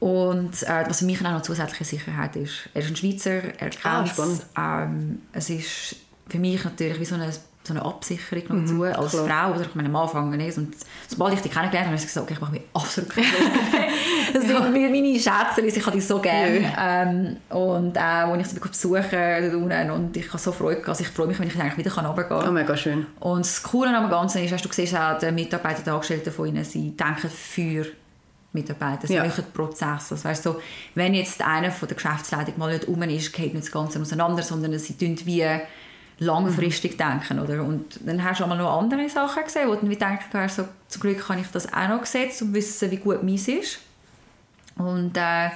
[0.00, 2.68] Und äh, was für mich auch noch zusätzliche Sicherheit ist.
[2.72, 4.12] Er ist ein Schweizer, er kennt
[4.54, 5.50] ah, ähm, es.
[5.50, 5.96] ist
[6.28, 7.30] für mich natürlich wie so eine
[7.62, 9.26] so eine Absicherung noch mhm, als klar.
[9.26, 10.56] Frau, oder ich meine, am Anfang nicht.
[10.56, 10.74] Und
[11.08, 13.26] sobald ich die kennengelernt habe, habe ich gesagt, okay, ich mache mich absolut keine
[14.32, 14.70] Das sind ja.
[14.70, 16.60] meine Schätze, ich habe die so gerne.
[16.60, 17.02] Ja.
[17.02, 19.52] Ähm, und auch, als ich sie besuche
[19.92, 22.48] und ich habe so Freude, also ich freue mich, wenn ich eigentlich wieder runtergehen kann.
[22.48, 23.06] Oh, mega schön.
[23.18, 26.46] Und das Coole am Ganzen ist, weißt, du siehst auch die Mitarbeiter, die Angestellten von
[26.46, 27.86] ihnen, sie denken für
[28.52, 29.24] Mitarbeiter, sie ja.
[29.24, 30.10] machen Prozess.
[30.10, 30.60] Also, weißt, so,
[30.94, 34.42] wenn jetzt einer von der Geschäftsleitung mal nicht um ist, geht nicht das Ganze auseinander,
[34.42, 35.46] sondern sie tun wie
[36.18, 37.38] langfristig denken.
[37.38, 37.62] Oder?
[37.62, 40.64] Und dann hast du auch mal noch andere Sachen gesehen, wo du dann denkst, so,
[40.88, 43.78] zum Glück habe ich das auch noch gesetzt und wissen, wie gut meins ist.
[44.76, 45.50] Und, äh,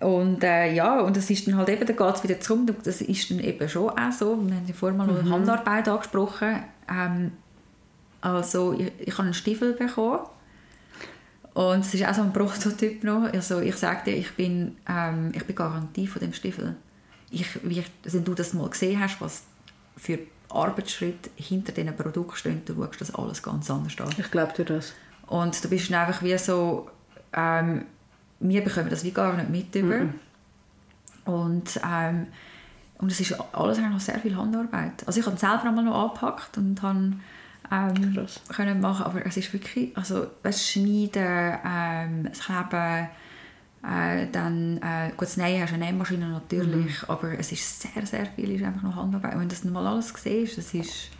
[0.00, 3.00] und äh, ja, und das ist dann halt eben, da geht es wieder zurück, das
[3.00, 5.30] ist dann eben schon auch so, wir haben ja vorhin mal mhm.
[5.30, 7.32] Handarbeit angesprochen, ähm,
[8.20, 10.20] also ich, ich habe einen Stiefel bekommen
[11.54, 15.32] und es ist auch so ein Prototyp noch, also ich sage dir, ich bin, ähm,
[15.34, 16.76] ich bin Garantie von dem Stiefel.
[17.30, 19.42] Ich, wie, wenn du das mal gesehen hast, was
[19.96, 24.14] für Arbeitsschritte hinter diesen Produkten stehen, du schaust das alles ganz anders an.
[24.16, 24.94] Ich glaube dir das.
[25.26, 26.90] Und du bist dann einfach wie so,
[27.32, 27.86] ähm,
[28.40, 29.98] wir bekommen das wie gar nicht mit über.
[29.98, 30.14] Mm
[31.26, 31.30] -mm.
[31.30, 32.26] Und, ähm,
[32.98, 35.06] und es ist alles noch sehr viel Handarbeit.
[35.06, 37.12] Also ich habe selber einmal noch angepackt und habe
[37.70, 43.08] ähm, können machen, aber es ist wirklich, also das Schneiden, ähm, das Kleben,
[43.84, 47.08] äh, dann, äh, gut, das Nähen hast du eine Nähmaschine natürlich, mhm.
[47.08, 49.34] aber es ist sehr, sehr viel ist einfach noch Handarbeit.
[49.34, 51.10] Und wenn du das mal alles siehst, das ist...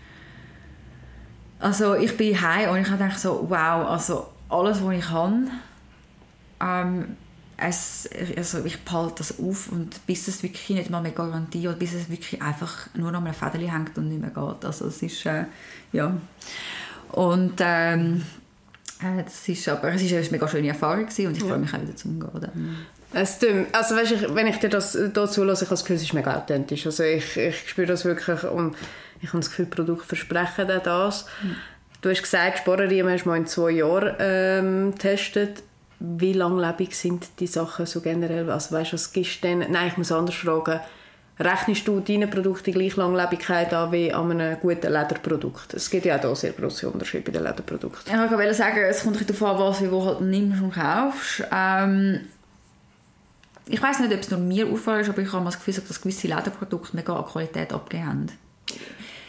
[1.59, 5.51] Also ich bin heim und ich habe so, wow, also alles, was ich kann,
[6.61, 7.17] ähm,
[7.69, 11.77] es, also ich behalte das auf und bis es wirklich nicht mal mehr Garantie oder
[11.77, 14.65] bis es wirklich einfach nur noch einem Fädeli hängt und nicht mehr geht.
[14.65, 15.45] Also es ist, äh,
[15.93, 16.17] ja.
[17.13, 18.23] Und ähm,
[19.03, 21.75] Äh, das ist aber es ist eine mega schöne Erfahrung gewesen und ich freue mich
[21.75, 22.77] auch wieder zum Gehen.
[23.13, 23.75] Es stimmt.
[23.75, 26.15] Also weißt, ich, wenn ich dir das dazu höre, ich habe das Gefühl, es ist
[26.15, 26.87] mega authentisch.
[26.87, 28.75] Also ich, ich spüre das wirklich und
[29.21, 31.27] ich habe das Gefühl, Produkte versprechen das.
[31.43, 31.57] Mhm.
[32.01, 35.63] Du hast gesagt, Spornriemen hast du mal in zwei Jahren ähm, getestet.
[36.05, 38.51] Wie langlebig sind die Sachen so generell?
[38.51, 39.61] Also weißt, was gibst denn?
[39.71, 40.81] Nein, ich muss anders fragen.
[41.39, 45.75] Rechnest du deine Produkte die gleiche Langlebigkeit an wie an einem guten Lederprodukt?
[45.75, 48.13] Es gibt ja auch hier sehr große Unterschiede bei den Lederprodukten.
[48.13, 51.45] Ja, ich wollte sagen, es kommt darauf an, was du halt nimmst und kaufst.
[51.53, 52.21] Ähm,
[53.67, 56.27] ich weiß nicht, ob es nur mir auffällt, aber ich habe das Gefühl, dass gewisse
[56.27, 58.27] Lederprodukte mega an Qualität abgegeben haben.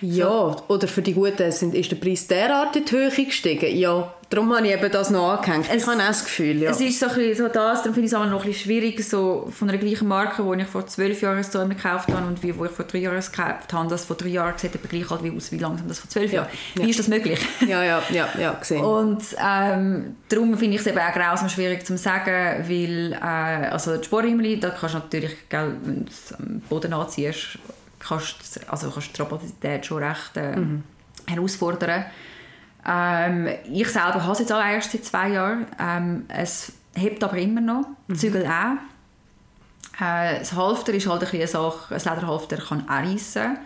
[0.02, 0.64] Ja, so.
[0.68, 3.78] oder für die Guten sind, ist der Preis derart in die Höhe gestiegen.
[3.78, 5.68] Ja, darum habe ich eben das noch angehängt.
[5.70, 6.72] Es, ich habe auch das Gefühl, ja.
[6.72, 9.04] Es ist so, ein so das, darum finde ich es auch noch ein bisschen schwierig,
[9.08, 12.58] so von einer gleichen Marke, die ich vor zwölf Jahren so gekauft habe und wie
[12.58, 15.24] wo ich vor drei Jahren gekauft habe, das vor drei Jahren sieht aber gleich halt
[15.24, 16.48] wie aus, wie langsam das vor zwölf Jahren.
[16.76, 16.84] Ja.
[16.84, 17.40] Wie ist das möglich?
[17.68, 18.84] Ja, ja, ja, ja gesehen.
[18.84, 23.98] Und ähm, darum finde ich es eben auch grausam schwierig zu sagen, weil äh, also
[23.98, 27.58] die Sporthimmel, da kannst du natürlich, gell, wenn du am Boden anziehst,
[28.00, 30.84] kannst, also kannst die Rapidität schon recht äh, mhm.
[31.28, 32.06] herausfordern.
[32.86, 35.66] Ähm, ich selber habe es jetzt auch erst seit zwei Jahren.
[35.80, 38.16] Ähm, es hebt aber immer noch, mhm.
[38.16, 38.78] Zügel auch.
[40.02, 43.58] Äh, das Halfter ist halt eine Sache, ein Lederhalfter kann auch reissen.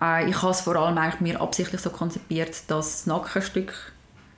[0.00, 3.92] Äh, ich habe es vor allem eigentlich mir absichtlich so konzipiert, dass das Nackenstück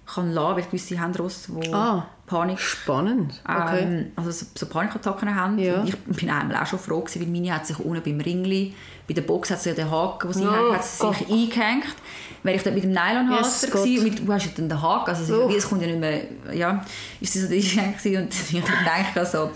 [0.07, 2.61] kann lassen, weil gewisse haben Ross, die ah, Panik...
[2.61, 3.83] Spannend, okay.
[3.83, 5.59] Ähm, also so, so Panikattacken haben.
[5.59, 5.83] Ja.
[5.85, 8.73] Ich bin einmal auch schon froh gewesen, weil meine hat sich unten beim Ringli,
[9.09, 11.29] bei der Box hat sie ja den Haken, wo sie oh, hat, hat sie sich
[11.29, 11.97] eingehängt.
[12.45, 15.11] Wäre ich dort mit dem Nylonhalter yes, gewesen, mit, du hast ja dann den Haken,
[15.11, 15.51] also oh.
[15.51, 16.23] es kommt ja nicht mehr,
[16.55, 16.85] ja,
[17.21, 19.51] ist sie so eingehängt und ich denke so,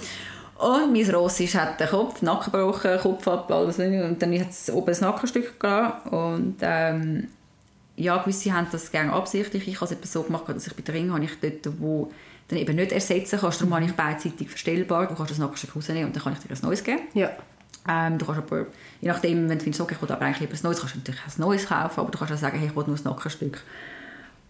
[0.58, 4.50] und mein Ross ist, hat den Kopf, Nacken gebrochen, Kopf ab, alles und dann hat
[4.50, 7.28] es oben ein Nackenstück gelassen und ähm,
[7.96, 9.68] ja, gewisse haben das gerne absichtlich.
[9.68, 12.10] Ich habe es so gemacht, dass ich bei der Ring habe ich dort, wo
[12.48, 15.06] dann eben nicht ersetzen kannst, darum habe ich beidseitig verstellbar.
[15.06, 17.02] Du kannst das Nackenstück rausnehmen und dann kann ich dir ein neues geben.
[17.14, 17.30] Ja.
[17.88, 18.66] Ähm, du kannst aber,
[19.00, 20.98] je nachdem, wenn du findest, okay, ich will aber eigentlich lieber ein neues, kannst du
[20.98, 23.62] natürlich ein neues kaufen, aber du kannst auch sagen, hey, ich will nur ein Nackenstück.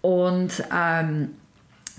[0.03, 1.31] Und ähm,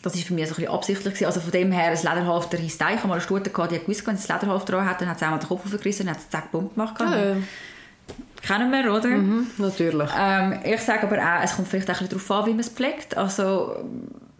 [0.02, 1.14] das war für mich so ein bisschen absichtlich.
[1.14, 1.26] Gewesen.
[1.26, 3.86] Also von dem her, ein Lederhalfter heisst Ich habe mal eine Stute gehabt, die hat
[3.86, 6.12] gewusst, wenn es ein Lederhalfter dran hat, dann hat es einmal den Kopf aufgerissen und
[6.12, 6.96] hat es zack, bumm gemacht.
[7.00, 7.36] Ja,
[8.42, 9.08] kennen wir, oder?
[9.08, 10.10] Mhm, natürlich.
[10.18, 12.60] Ähm, ich sage aber auch, es kommt vielleicht auch ein bisschen darauf an, wie man
[12.60, 13.18] es pflegt.
[13.18, 13.84] Also,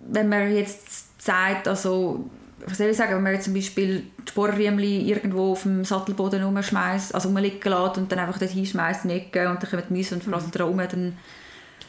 [0.08, 2.30] wenn man jetzt sagt, also,
[2.66, 6.44] was soll ich sagen, wenn man jetzt zum Beispiel die Sporrriemli irgendwo auf dem Sattelboden
[6.44, 10.16] rumschmeißt, also rumliegen lässt und dann einfach dort hinschmeißt, nicken und dann kommen die Mäuse
[10.16, 10.52] und frassen mhm.
[10.52, 11.18] dran dann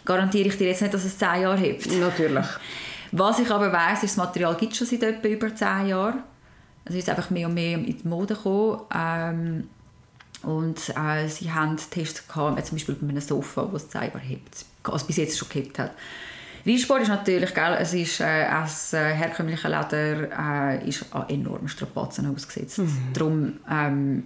[0.05, 1.87] garantiere ich dir jetzt nicht, dass es 10 Jahre hebt.
[1.92, 2.46] Natürlich.
[3.12, 6.22] Was ich aber weiss, ist, das Material gibt es schon seit etwa über 10 Jahren.
[6.85, 8.81] Es ist einfach mehr und mehr in die Mode gekommen.
[8.94, 9.68] Ähm,
[10.42, 14.64] und äh, sie haben Tests gehabt, zum Beispiel bei einem Sofa, das es selber hebt,
[14.85, 15.92] also bis jetzt schon gehabt hat.
[16.66, 21.68] Reitsport ist natürlich, gell, es ist äh, als äh, herkömmliche Leder äh, ist an enormen
[21.68, 22.79] Strapazen ausgesetzt.
[22.79, 22.98] Mhm.
[23.12, 24.22] Darum ähm,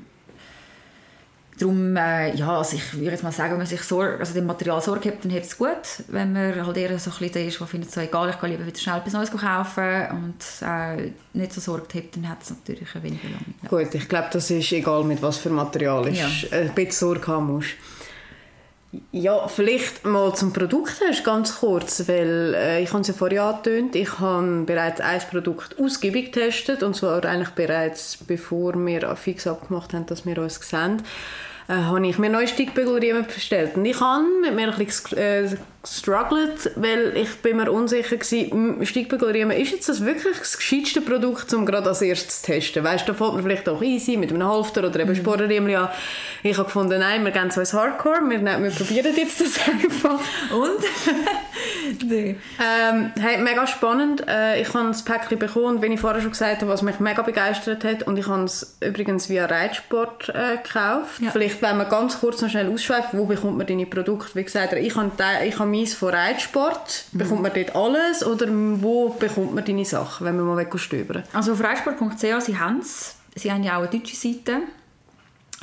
[1.61, 4.47] Darum, äh, ja, also ich würde jetzt mal sagen, wenn man sich Sorge, also dem
[4.47, 5.69] Material Sorge hat, dann hebt es gut.
[6.09, 8.65] Wenn man halt eher so ein bisschen ist, der findet, so egal, ich kann lieber
[8.65, 12.89] wieder schnell etwas Neues kaufen und äh, nicht so Sorge hat, dann hat es natürlich
[12.95, 13.85] weniger lange.
[13.85, 16.19] Gut, ich glaube, das ist egal, mit was für Material ist.
[16.19, 16.59] Ja.
[16.59, 17.75] Ein bisschen Sorge haben musst.
[19.13, 23.45] Ja, vielleicht mal zum Produkt hast, ganz kurz, weil äh, ich habe es ja vorher
[23.45, 29.47] angetönt, ich habe bereits ein Produkt ausgiebig getestet und zwar eigentlich bereits bevor wir fix
[29.47, 31.03] abgemacht haben, dass wir uns sehen
[31.69, 33.77] äh, habe ich mir neue Steigbügelriemen bestellt.
[33.77, 38.87] Und ich habe mit mir ein bisschen äh, gestruggelt, weil ich bin mir unsicher war,
[38.87, 42.85] Steigbügelriemen, ist jetzt das wirklich das gescheiteste Produkt, um gerade als erstes zu testen?
[42.85, 45.17] Weißt du, da fällt man vielleicht auch easy mit einem Halfter oder eben mhm.
[45.17, 45.89] Spornriemen an.
[46.43, 50.21] Ich habe gefunden, nein, wir gehen so ins Hardcore, wir, wir probieren jetzt das einfach.
[50.53, 52.05] Und?
[52.07, 52.37] nee.
[52.61, 54.27] ähm, hey, mega spannend.
[54.29, 57.23] Äh, ich habe das Päckchen bekommen, wie ich vorher schon gesagt habe, was mich mega
[57.23, 58.03] begeistert hat.
[58.03, 61.21] Und ich habe es übrigens via Reitsport äh, gekauft.
[61.21, 61.31] Ja.
[61.31, 64.35] Vielleicht, wenn man ganz kurz noch schnell ausschweifen, wo bekommt man deine Produkte?
[64.35, 65.11] Wie gesagt, ich habe,
[65.47, 67.05] ich habe meins von Reitsport.
[67.13, 67.19] Mhm.
[67.19, 68.25] Bekommt man dort alles?
[68.25, 72.81] Oder wo bekommt man deine Sachen, wenn man mal stöbern Also auf reitsport.ch, sie haben
[72.81, 73.17] es.
[73.35, 74.63] Sie haben ja auch eine deutsche Seite.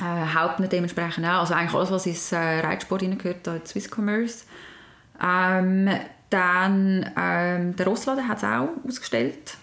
[0.00, 1.40] Äh, Hauptnet dementsprechend auch.
[1.40, 4.44] Also eigentlich alles, was ins äh, Reitsport hineingehört, da Swiss Commerce.
[5.22, 5.90] Ähm,
[6.30, 9.56] dann ähm, der Rossladen hat es auch ausgestellt.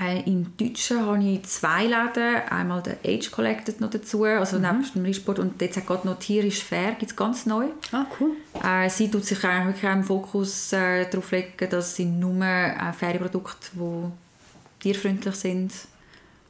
[0.00, 2.42] Äh, Im Deutschen habe ich zwei Läden.
[2.50, 4.62] Einmal der Age Collected noch dazu, also mhm.
[4.62, 5.38] neben dem Reitsport.
[5.38, 7.66] Und jetzt hat gerade noch tierisch fair, gibt es ganz neu.
[7.92, 8.32] Ah, cool.
[8.62, 12.92] Äh, sie tut sich eigentlich wirklich im Fokus äh, darauf legen, dass sie nur äh,
[12.92, 14.10] faire Produkte, die
[14.80, 15.72] tierfreundlich sind,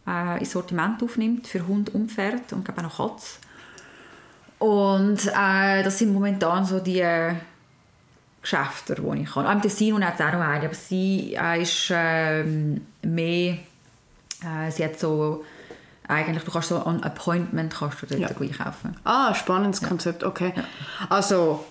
[0.06, 3.38] äh, ins Sortiment aufnimmt für Hund und Pferd und auch noch Katz.
[4.58, 7.04] Und äh, das sind momentan so die
[8.44, 9.46] Geschäfte, die ich kann.
[9.46, 13.54] Am Tessin hat es auch noch eine, aber sie äh, ist ähm, mehr,
[14.42, 15.44] äh, sie hat so,
[16.06, 18.28] eigentlich, du kannst so an Appointment kannst du dort Ja.
[18.28, 18.96] einkaufen.
[19.04, 20.52] Ah, spannendes Konzept, okay.
[21.08, 21.64] Also,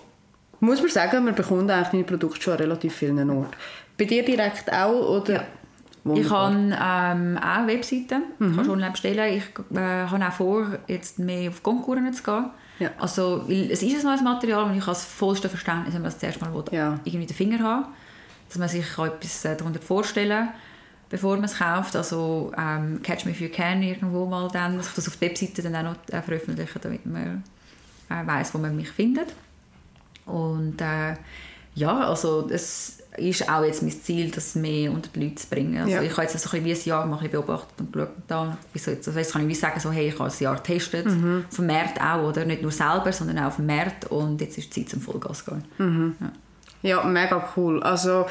[0.58, 3.52] muss man sagen, man bekommt eigentlich deine Produkte schon an relativ vielen Orten.
[3.96, 5.34] Bei dir direkt auch, oder?
[5.34, 5.44] Ja.
[6.16, 6.52] Ich Wunderbar.
[6.82, 8.56] habe ähm, auch Webseiten, mhm.
[8.56, 9.38] kannst online bestellen.
[9.38, 12.50] Ich äh, habe auch vor, jetzt mehr auf Konkurren zu gehen.
[12.78, 12.90] Ja.
[12.98, 16.18] Also, es ist ein neues Material und ich habe das vollste Verständnis, wenn man das
[16.18, 16.98] zuerst mal Ja.
[17.04, 17.86] irgendwie den Finger haben
[18.48, 20.48] dass man sich kann etwas äh, darunter vorstellen
[21.10, 21.94] bevor man es kauft.
[21.94, 25.28] Also ähm, Catch Me If You Can irgendwo mal dann, dass ich das auf der
[25.30, 27.44] Webseite dann auch noch äh, veröffentliche, damit man
[28.10, 29.32] äh, weiß, wo man mich findet.
[30.26, 31.14] Und äh,
[31.74, 35.78] ja, also es ist auch jetzt mein Ziel, das mehr unter die Leute zu bringen.
[35.78, 36.02] Also Ja.
[36.02, 38.08] ich habe jetzt so ein bisschen wie ein Jahr mal ein beobachtet und geschaut.
[38.26, 40.56] Da, bis jetzt, also jetzt kann ich wie sagen, so, hey, ich habe ein Jahr
[40.56, 41.44] getestet, Mhm.
[41.50, 42.44] vom Markt auch, oder?
[42.44, 46.16] nicht nur selber, sondern auch vom Markt und jetzt ist die Zeit zum Vollgas gehen.
[46.82, 47.82] Ja, mega cool.
[47.82, 48.26] Also,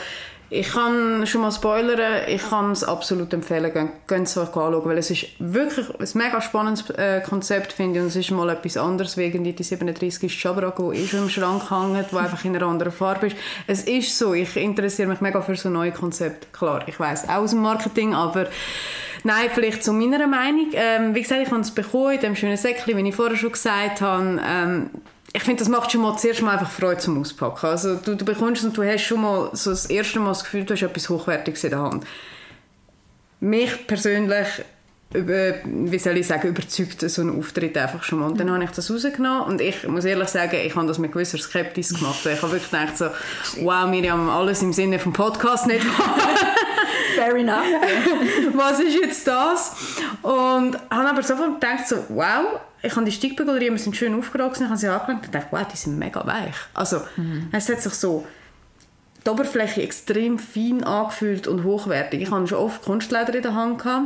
[0.54, 4.98] ich kann schon mal spoilern, ich kann es absolut empfehlen, gehen es euch anschauen, weil
[5.00, 8.78] es ist wirklich ein mega spannendes äh, Konzept, finde ich, und es ist mal etwas
[8.78, 12.68] anderes, irgendwie die 37 Schabrag, die eh schon im Schrank hängt, die einfach in einer
[12.68, 13.38] anderen Farbe ist.
[13.66, 16.48] Es ist so, ich interessiere mich mega für so neue Konzepte.
[16.54, 18.48] Klar, ich weiß auch aus dem Marketing, aber
[19.26, 20.72] Nein, vielleicht zu meiner Meinung.
[20.74, 23.54] Ähm, wie gesagt, ich habe es bekommen in dem schönen Säckchen, wie ich vorher schon
[23.54, 24.42] gesagt habe.
[24.46, 24.90] Ähm,
[25.36, 27.66] ich finde, das macht schon mal zuerst mal einfach Freude zum Auspacken.
[27.66, 30.64] Also du, du bekommst und du hast schon mal so das erste Mal das Gefühl,
[30.64, 32.06] du hast etwas Hochwertiges in der Hand.
[33.40, 34.48] Mich persönlich,
[35.12, 38.28] über, wie soll ich sagen, überzeugt so ein Auftritt einfach schon mal.
[38.28, 41.12] Und dann habe ich das rausgenommen und ich muss ehrlich sagen, ich habe das mit
[41.12, 42.24] gewisser Skepsis gemacht.
[42.26, 43.08] Ich habe wirklich gedacht so,
[43.62, 45.86] wow Miriam, alles im Sinne vom Podcast nicht
[47.16, 47.66] Fair enough.
[48.54, 49.76] was ist jetzt das?
[50.22, 54.58] Und habe aber sofort gedacht, so, wow, ich habe die Steigbügel, die sind schön aufgeragt,
[54.58, 56.56] ich habe sie angelegt und dachte, wow, die sind mega weich.
[56.74, 57.02] Also,
[57.52, 58.28] es hat sich so
[59.26, 62.22] die Oberfläche extrem fein angefühlt und hochwertig.
[62.22, 64.06] Ich hatte schon oft Kunstleder in der Hand gehabt.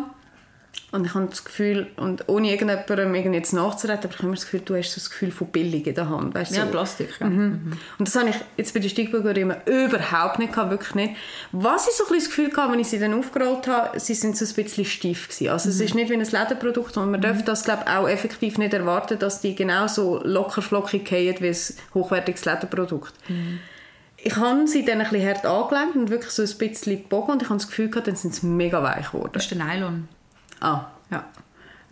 [0.89, 4.35] Und ich habe das Gefühl, und ohne irgendjemandem irgendwie jetzt nachzureden, aber ich habe immer
[4.35, 6.33] das Gefühl, du hast so das Gefühl von billig in der Hand.
[6.33, 6.71] Weißt, du, Ja, so.
[6.71, 7.09] Plastik.
[7.19, 7.27] Ja.
[7.27, 11.15] Und das habe ich jetzt bei den Steigbügelriemen überhaupt nicht gehabt, wirklich nicht.
[11.51, 14.13] Was ich so ein bisschen das Gefühl hatte, wenn ich sie dann aufgerollt habe, sie
[14.13, 15.49] sind so ein bisschen steif gewesen.
[15.49, 18.57] Also es ist nicht wie ein Lederprodukt und man darf das, glaube ich, auch effektiv
[18.57, 21.57] nicht erwarten, dass die genauso locker flockig gehen wie ein
[21.93, 23.13] hochwertiges Lederprodukt.
[24.15, 27.41] Ich habe sie dann ein bisschen hart angelegt und wirklich so ein bisschen gebogen und
[27.41, 29.31] ich habe das Gefühl gehabt, dann sind sie mega weich geworden.
[29.33, 30.07] Das ist der Nylon.
[30.61, 31.25] Ah, Ja.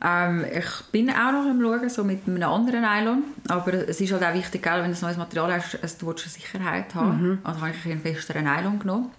[0.03, 3.23] Ähm, ich bin auch noch am Schauen, so mit einem anderen Nylon.
[3.47, 6.09] Aber es ist halt auch wichtig, gell, wenn du ein neues Material hast, also du
[6.09, 7.39] eine Sicherheit haben.
[7.43, 9.09] Also habe ich einen festeren Nylon genommen.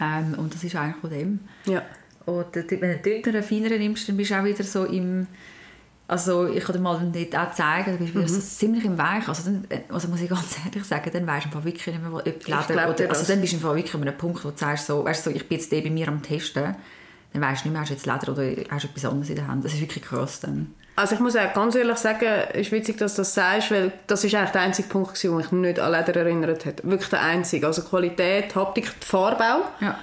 [0.00, 1.40] Ähm, und das ist eigentlich von dem.
[1.66, 1.82] ja.
[2.24, 5.26] Und wenn du einen dünneren, feineren nimmst, dann bist du auch wieder so im...
[6.06, 9.28] Also ich kann dir mal dort auch zeigen, du bist wieder so ziemlich im Weich.
[9.28, 12.12] Also, dann, also muss ich ganz ehrlich sagen, dann weisst du Fall wirklich nicht mehr,
[12.12, 12.52] ob die dir
[12.88, 15.24] Oder, also dann bist du Fall wirklich an einem Punkt, wo du sagst, so, weißt,
[15.24, 16.74] so, ich bin jetzt bei mir am Testen.
[17.32, 19.36] Dann weisst du nicht mehr, hast du jetzt Leder oder hast du etwas anderes in
[19.36, 19.64] der Hand.
[19.64, 20.74] Das ist wirklich krass dann.
[20.96, 23.92] Also ich muss auch ganz ehrlich sagen, es ist witzig, dass du das sagst, weil
[24.08, 26.82] das ist eigentlich der einzige Punkt, gewesen, der mich nicht an Leder erinnert hat.
[26.82, 27.66] Wirklich der einzige.
[27.66, 29.80] Also Qualität, Haptik, die Farbe auch.
[29.82, 29.96] Ja.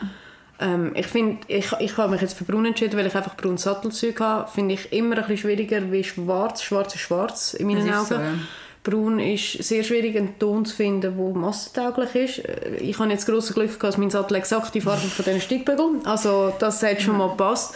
[0.57, 3.63] Ähm, ich finde, ich, ich habe mich jetzt für braun entschieden, weil ich einfach braunes
[3.63, 4.49] Sattelzeug habe.
[4.49, 6.61] Finde ich immer ein bisschen schwieriger wie schwarz.
[6.63, 8.03] Schwarz ist schwarz in meinen Das Augen.
[8.03, 8.33] ist so, ja.
[8.85, 12.43] Braun ist sehr schwierig, einen Ton zu finden, der massentauglich ist.
[12.79, 16.05] Ich habe jetzt großes Glück gehabt, dass mein Sattel exakt die Farbe von diesen Steigbügeln.
[16.05, 17.75] Also das hat schon mal gepasst.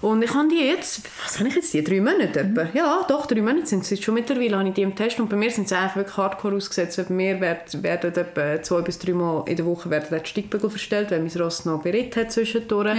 [0.00, 2.66] Und ich habe die jetzt, was habe ich jetzt, die drei Monate etwa?
[2.72, 5.18] Ja, doch, drei Monate sind jetzt schon mittlerweile, habe ich die im Test.
[5.18, 6.96] Und bei mir sind sie eigentlich wirklich hardcore ausgesetzt.
[6.96, 10.70] Bei mir werden, werden etwa zwei bis drei Mal in der Woche werden die Steigbügel
[10.70, 12.96] verstellt, weil mein Ross noch beritten hat zwischendurch.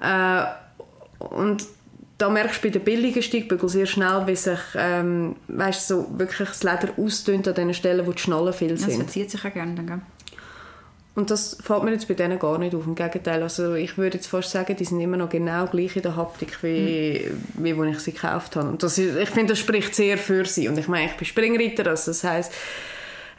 [0.00, 0.46] Ja.
[1.20, 1.64] Äh, und
[2.18, 6.48] da merkst du bei den billigen Steigbügeln sehr schnell, wie sich ähm, weißt, so wirklich
[6.48, 8.96] das Leder ausdünnt an den Stellen, wo die Schnallen viel Das sind.
[8.96, 9.74] verzieht sich auch gerne.
[9.82, 10.00] Gell?
[11.16, 12.86] Und das fällt mir jetzt bei denen gar nicht auf.
[12.86, 16.02] Im Gegenteil, also ich würde jetzt fast sagen, die sind immer noch genau gleich in
[16.02, 18.68] der Haptik, wie, wie wo ich sie gekauft habe.
[18.68, 20.66] Und das ist, ich finde, das spricht sehr für sie.
[20.68, 22.52] Und ich meine, ich bin Springreiter, also das heisst,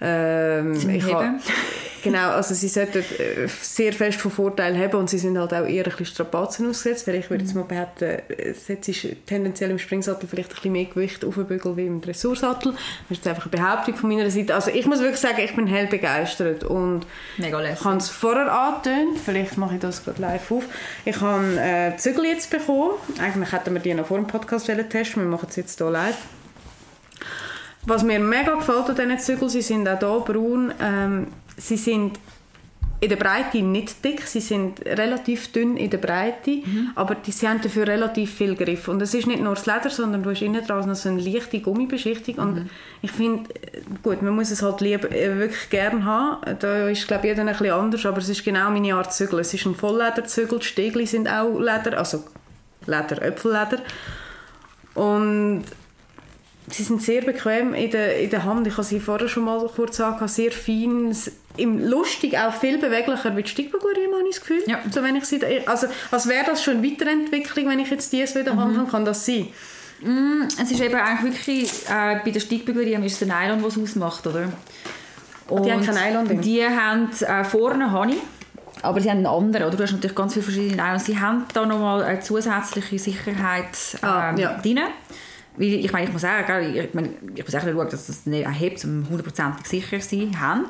[0.02, 1.40] ähm, Zum ich habe,
[2.04, 5.66] genau, also sie sollten äh, sehr fest von Vorteil haben und sie sind halt auch
[5.66, 8.92] eher ein bisschen Strapazen ausgesetzt, weil ich würde jetzt mal behaupten, es setzt
[9.26, 12.74] tendenziell im Springsattel vielleicht ein bisschen mehr Gewicht auf den Bügel wie im Dressursattel.
[12.74, 14.54] Das ist jetzt einfach eine Behauptung von meiner Seite.
[14.54, 17.06] Also ich muss wirklich sagen, ich bin hell begeistert und
[17.38, 17.86] Mega ich lässig.
[17.86, 20.64] habe es vorher angetönt, vielleicht mache ich das gerade live auf.
[21.06, 22.92] Ich habe äh, Zügel jetzt bekommen.
[23.20, 26.18] Eigentlich hätten wir die noch vor dem Podcast testen, wir machen es jetzt hier live.
[27.86, 31.28] Was mir mega gefällt an diesen Zügeln, sie sind auch hier braun, ähm,
[31.58, 32.20] sie sind
[33.02, 36.92] in der Breite nicht dick, sie sind relativ dünn in der Breite, mhm.
[36.96, 38.88] aber die, sie haben dafür relativ viel Griff.
[38.88, 41.22] Und es ist nicht nur das Leder, sondern du hast innen dran noch so eine
[41.22, 42.36] leichte Gummibeschichtung.
[42.36, 42.70] Und mhm.
[43.02, 43.50] ich finde,
[44.02, 46.58] gut, man muss es halt lieber, äh, wirklich gerne haben.
[46.60, 49.40] Da ist, glaube ich, jeder ein bisschen anders, aber es ist genau meine Art Zügel.
[49.40, 52.24] Es ist ein Volllederzügel, die Stegli sind auch Leder, also
[52.88, 53.80] Leder, Äpfelleder.
[54.94, 55.66] Und
[56.70, 58.66] sie sind sehr bequem in der, in der Hand.
[58.68, 61.16] Ich habe sie vorher schon mal kurz gesagt, sehr fein,
[61.58, 64.64] im lustig auch viel beweglicher wie die Stiegbüglerin, habe ich das Gefühl.
[64.68, 64.80] Ja.
[64.92, 68.40] So, wenn ich sie, also als wäre das schon eine Weiterentwicklung, wenn ich jetzt diese
[68.40, 68.78] wieder mhm.
[68.78, 69.48] Hand kann das sein?
[70.02, 73.78] Mm, es ist eben eigentlich wirklich, äh, bei der Stiegbüglerin ist es ein Nylon, was
[73.78, 74.52] es ausmacht, oder?
[75.48, 76.42] Und die haben kein Nylon drin?
[76.42, 78.18] Die haben äh, vorne Honey,
[78.82, 79.78] aber sie haben einen anderen, oder?
[79.78, 81.00] Du hast natürlich ganz viele verschiedene Nylon.
[81.00, 83.70] Sie haben da nochmal eine zusätzliche Sicherheit
[84.02, 84.58] ähm, ah, ja.
[84.58, 84.80] drin.
[85.58, 88.84] Ich meine, ich muss sagen, ich, meine, ich muss auch schauen, dass das nicht hebt,
[88.86, 90.66] um hundertprozentig sicher zu sein, haben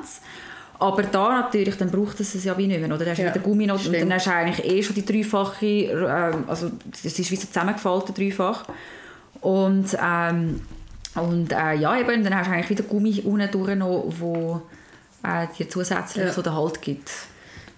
[0.78, 2.98] aber da natürlich, dann braucht es es ja wie nicht mehr, oder?
[2.98, 5.66] Dann hast du ja, wieder Gummi und dann hast du eigentlich eh schon die dreifache,
[5.66, 8.64] ähm, also es ist wie so zusammengefaltet, dreifach.
[9.40, 10.60] Und, ähm,
[11.14, 14.62] und äh, ja, eben, dann hast du eigentlich wieder Gummi unten durch noch, wo
[15.22, 16.32] äh, dir zusätzlich ja.
[16.32, 17.10] so den Halt gibt.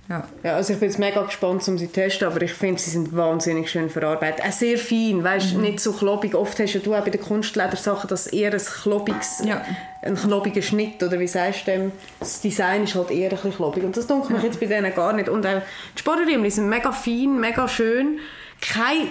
[0.09, 0.27] Ja.
[0.43, 2.89] ja, also ich bin jetzt mega gespannt, um sie zu testen, aber ich finde, sie
[2.89, 4.43] sind wahnsinnig schön verarbeitet.
[4.43, 5.61] Auch sehr fein, weißt, mhm.
[5.61, 6.35] nicht so klobig.
[6.35, 9.63] Oft hast du auch bei den Kunstledersachen das eher ein klobiges, ja.
[10.01, 11.93] ein klobiger Schnitt, oder wie sagst du dem?
[12.21, 14.95] Das Design ist halt eher ein bisschen klobig und das dunkelt mich jetzt bei denen
[14.95, 15.29] gar nicht.
[15.29, 15.61] Und auch
[15.95, 18.19] die Sportriemen sind mega fein, mega schön.
[18.63, 19.09] Kein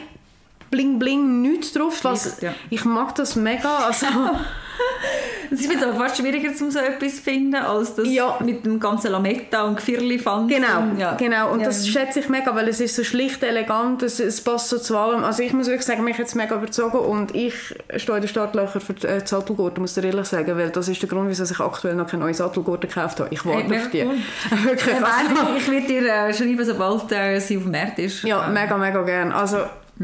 [0.72, 2.04] Bling Bling, nichts drauf.
[2.04, 2.56] Was, ja.
[2.72, 3.86] Ich mag das mega.
[3.86, 4.08] Also,
[5.52, 8.38] Es ist aber fast schwieriger, um so etwas zu finden, als das ja.
[8.44, 10.50] mit dem ganzen Lametta und Gefirli-Fand.
[10.50, 11.16] Genau, ja.
[11.16, 11.52] genau.
[11.52, 11.68] Und ja.
[11.68, 14.98] das schätze ich mega, weil es ist so schlicht, elegant, es, es passt so zu
[14.98, 15.24] allem.
[15.24, 17.54] Also ich muss wirklich sagen, mich hat es mega überzogen und ich
[17.96, 21.02] stehe in den Startlöchern für die äh, Sattelgurte, muss ich ehrlich sagen, weil das ist
[21.02, 23.34] der Grund, wieso ich aktuell noch keine neue Sattelgurte gekauft habe.
[23.34, 23.98] Ich warte hey, auf die.
[24.08, 24.64] Cool.
[24.64, 24.96] wirklich.
[24.96, 28.24] Äh, ich werde dir äh, schreiben, sobald äh, sie auf dem Markt ist.
[28.24, 29.34] Ja, mega, mega gerne.
[29.36, 29.58] Also.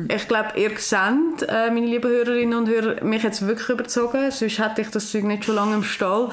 [0.10, 4.32] Ich glaube, ihr seht, äh, meine lieben Hörerinnen und Hörer, mich jetzt wirklich überzogen.
[4.32, 6.30] Sonst hätte ich das Zeug nicht schon lange im Stall.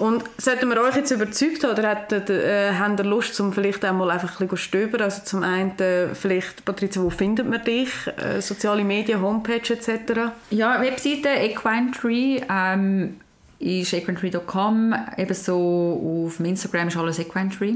[0.00, 3.84] Und sollten wir euch jetzt überzeugt haben, oder habt, äh, habt ihr Lust, um vielleicht
[3.84, 5.02] auch mal einfach ein bisschen stöbern?
[5.02, 7.90] Also zum einen, äh, vielleicht, Patricia, wo findet man dich?
[8.16, 10.32] Äh, soziale Medien, Homepage etc.?
[10.50, 13.16] Ja, Webseite Equinetree ähm,
[13.58, 14.94] ist equinetree.com.
[15.18, 17.74] Ebenso auf Instagram ist alles Equinetree.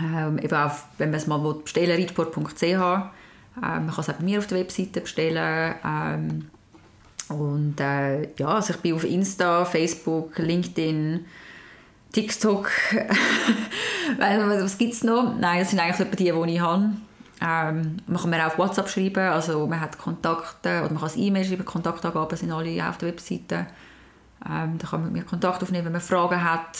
[0.00, 3.10] Ähm, eben auch, wenn man es mal bestellen will, readport.ch ähm,
[3.60, 5.74] man kann es auch bei mir auf der Webseite bestellen.
[5.84, 6.50] Ähm,
[7.28, 11.24] und äh, ja, also ich bin auf Insta, Facebook, LinkedIn,
[12.12, 12.70] TikTok.
[14.18, 15.36] was gibt es noch?
[15.38, 16.90] Nein, das sind eigentlich die, die ich habe.
[17.42, 21.10] Ähm, man kann mir auch auf WhatsApp schreiben, also man hat Kontakte, oder man kann
[21.16, 23.66] E-Mail schreiben, Kontaktangaben sind alle auf der Webseite.
[24.46, 26.76] Ähm, da kann man mit mir Kontakt aufnehmen, wenn man Fragen hat.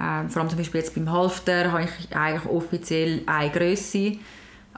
[0.00, 4.18] Ähm, vor allem zum Beispiel jetzt beim Halfter habe ich eigentlich offiziell eine Größe.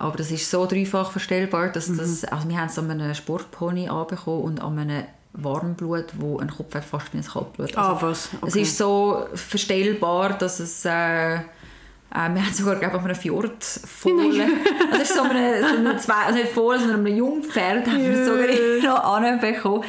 [0.00, 1.98] Aber das ist so dreifach verstellbar, dass mhm.
[1.98, 6.50] das, also wir haben es an einem Sportpony anbekommen und an einem Warmblut, wo ein
[6.50, 7.76] Kopf hat, fast wie ein Kaltblut.
[7.76, 8.30] Also, ah, was?
[8.40, 8.46] Okay.
[8.48, 10.86] Es ist so verstellbar, dass es...
[10.86, 11.40] Äh, äh,
[12.12, 14.40] wir haben sogar glaube ich, einen Fjord voll.
[14.90, 18.24] also ist so eine, so eine zwei, also nicht voll, sondern einem Jungpferd haben wir
[18.24, 18.46] sogar
[18.82, 19.84] noch anbekommen.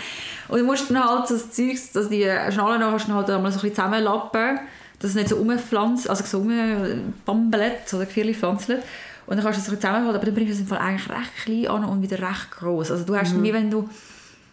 [0.50, 3.38] Und du musst dann halt so das Zeug, dass die Schnallen noch halt einmal so
[3.38, 4.60] ein bisschen zusammenlappen,
[5.00, 8.84] dass es nicht so umpflanzt, also so umbambelt oder gefährlich pflanzelt.
[9.26, 11.36] Und dann kannst du es zusammenhalten, aber dann bringst du es im Fall eigentlich recht
[11.44, 12.92] klein an und wieder recht groß.
[12.92, 13.44] Also du hast mhm.
[13.44, 13.90] wie wenn du,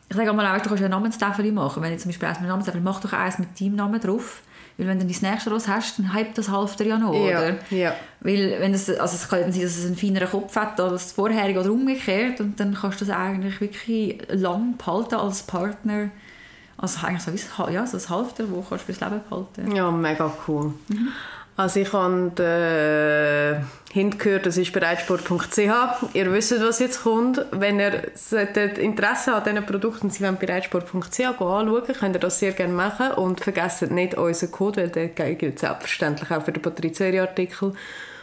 [0.08, 1.82] ich sage mal, du kannst ein Namenstafel machen.
[1.82, 4.42] Wenn du zum Beispiel eins mit Namenstafel mach doch eins mit deinem Namen drauf.
[4.78, 7.56] Weil wenn du dein nächste Ross hast, dann hype das Halfter ja noch, ja, oder?
[7.70, 7.94] Ja.
[8.20, 11.12] Weil wenn das, also es kann sein, dass es einen feineren Kopf hat als das
[11.12, 16.10] vorherige oder umgekehrt und dann kannst du das eigentlich wirklich lang behalten als Partner.
[16.76, 19.74] Also eigentlich so wie ja, so ein Halfter, das kannst du fürs Leben behalten.
[19.74, 20.72] Ja, mega cool.
[20.86, 21.08] Mhm.
[21.58, 25.58] Also ich habe äh, hingehört, das ist bereitsport.ch.
[26.14, 27.44] Ihr wisst, was jetzt kommt.
[27.50, 28.12] Wenn ihr
[28.78, 33.40] Interesse an diesen Produkten, Sie wollen bereitsport.ch anschauen, könnt ihr das sehr gerne machen und
[33.40, 37.72] vergesst nicht unseren Code, weil der gilt selbstverständlich auch für den Patrizeri-Artikel.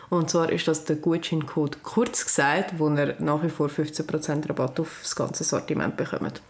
[0.10, 4.80] Und zwar ist das der Gutscheincode kurz gesagt, wo ihr nach wie vor 15% Rabatt
[4.80, 6.42] auf das ganze Sortiment bekommt.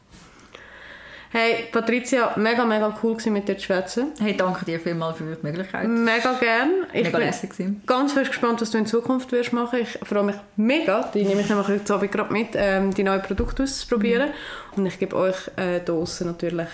[1.38, 4.14] Hey, Patricia, mega, mega cool mit dir zu schwätzen.
[4.22, 5.86] Hey, danke dir vielmals für die Möglichkeit.
[5.86, 6.86] Mega gern.
[6.94, 7.84] Ich mega lässig gewesen.
[7.86, 9.80] ganz fest gespannt, was du in Zukunft wirst machen.
[9.80, 13.22] Ich freue mich mega, die nehme ich nämlich heute Abend gerade mit, ähm, die neuen
[13.22, 14.30] Produkte auszuprobieren.
[14.30, 14.78] Mhm.
[14.78, 16.70] Und ich gebe euch äh, draussen natürlich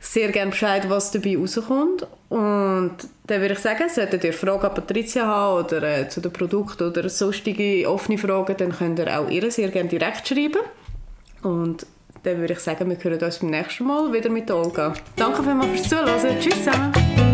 [0.00, 2.06] sehr gerne Bescheid, was dabei rauskommt.
[2.28, 2.94] Und
[3.26, 6.90] dann würde ich sagen, solltet ihr Fragen an Patricia haben oder äh, zu den Produkten
[6.90, 10.60] oder sonstige offene Fragen, dann könnt ihr auch ihr sehr gerne direkt schreiben.
[11.42, 11.86] Und
[12.28, 14.92] dann würde ich sagen, wir hören uns beim nächsten Mal wieder mit Olga.
[15.16, 16.40] Danke vielmals fürs Zuhören.
[16.40, 17.27] Tschüss zusammen.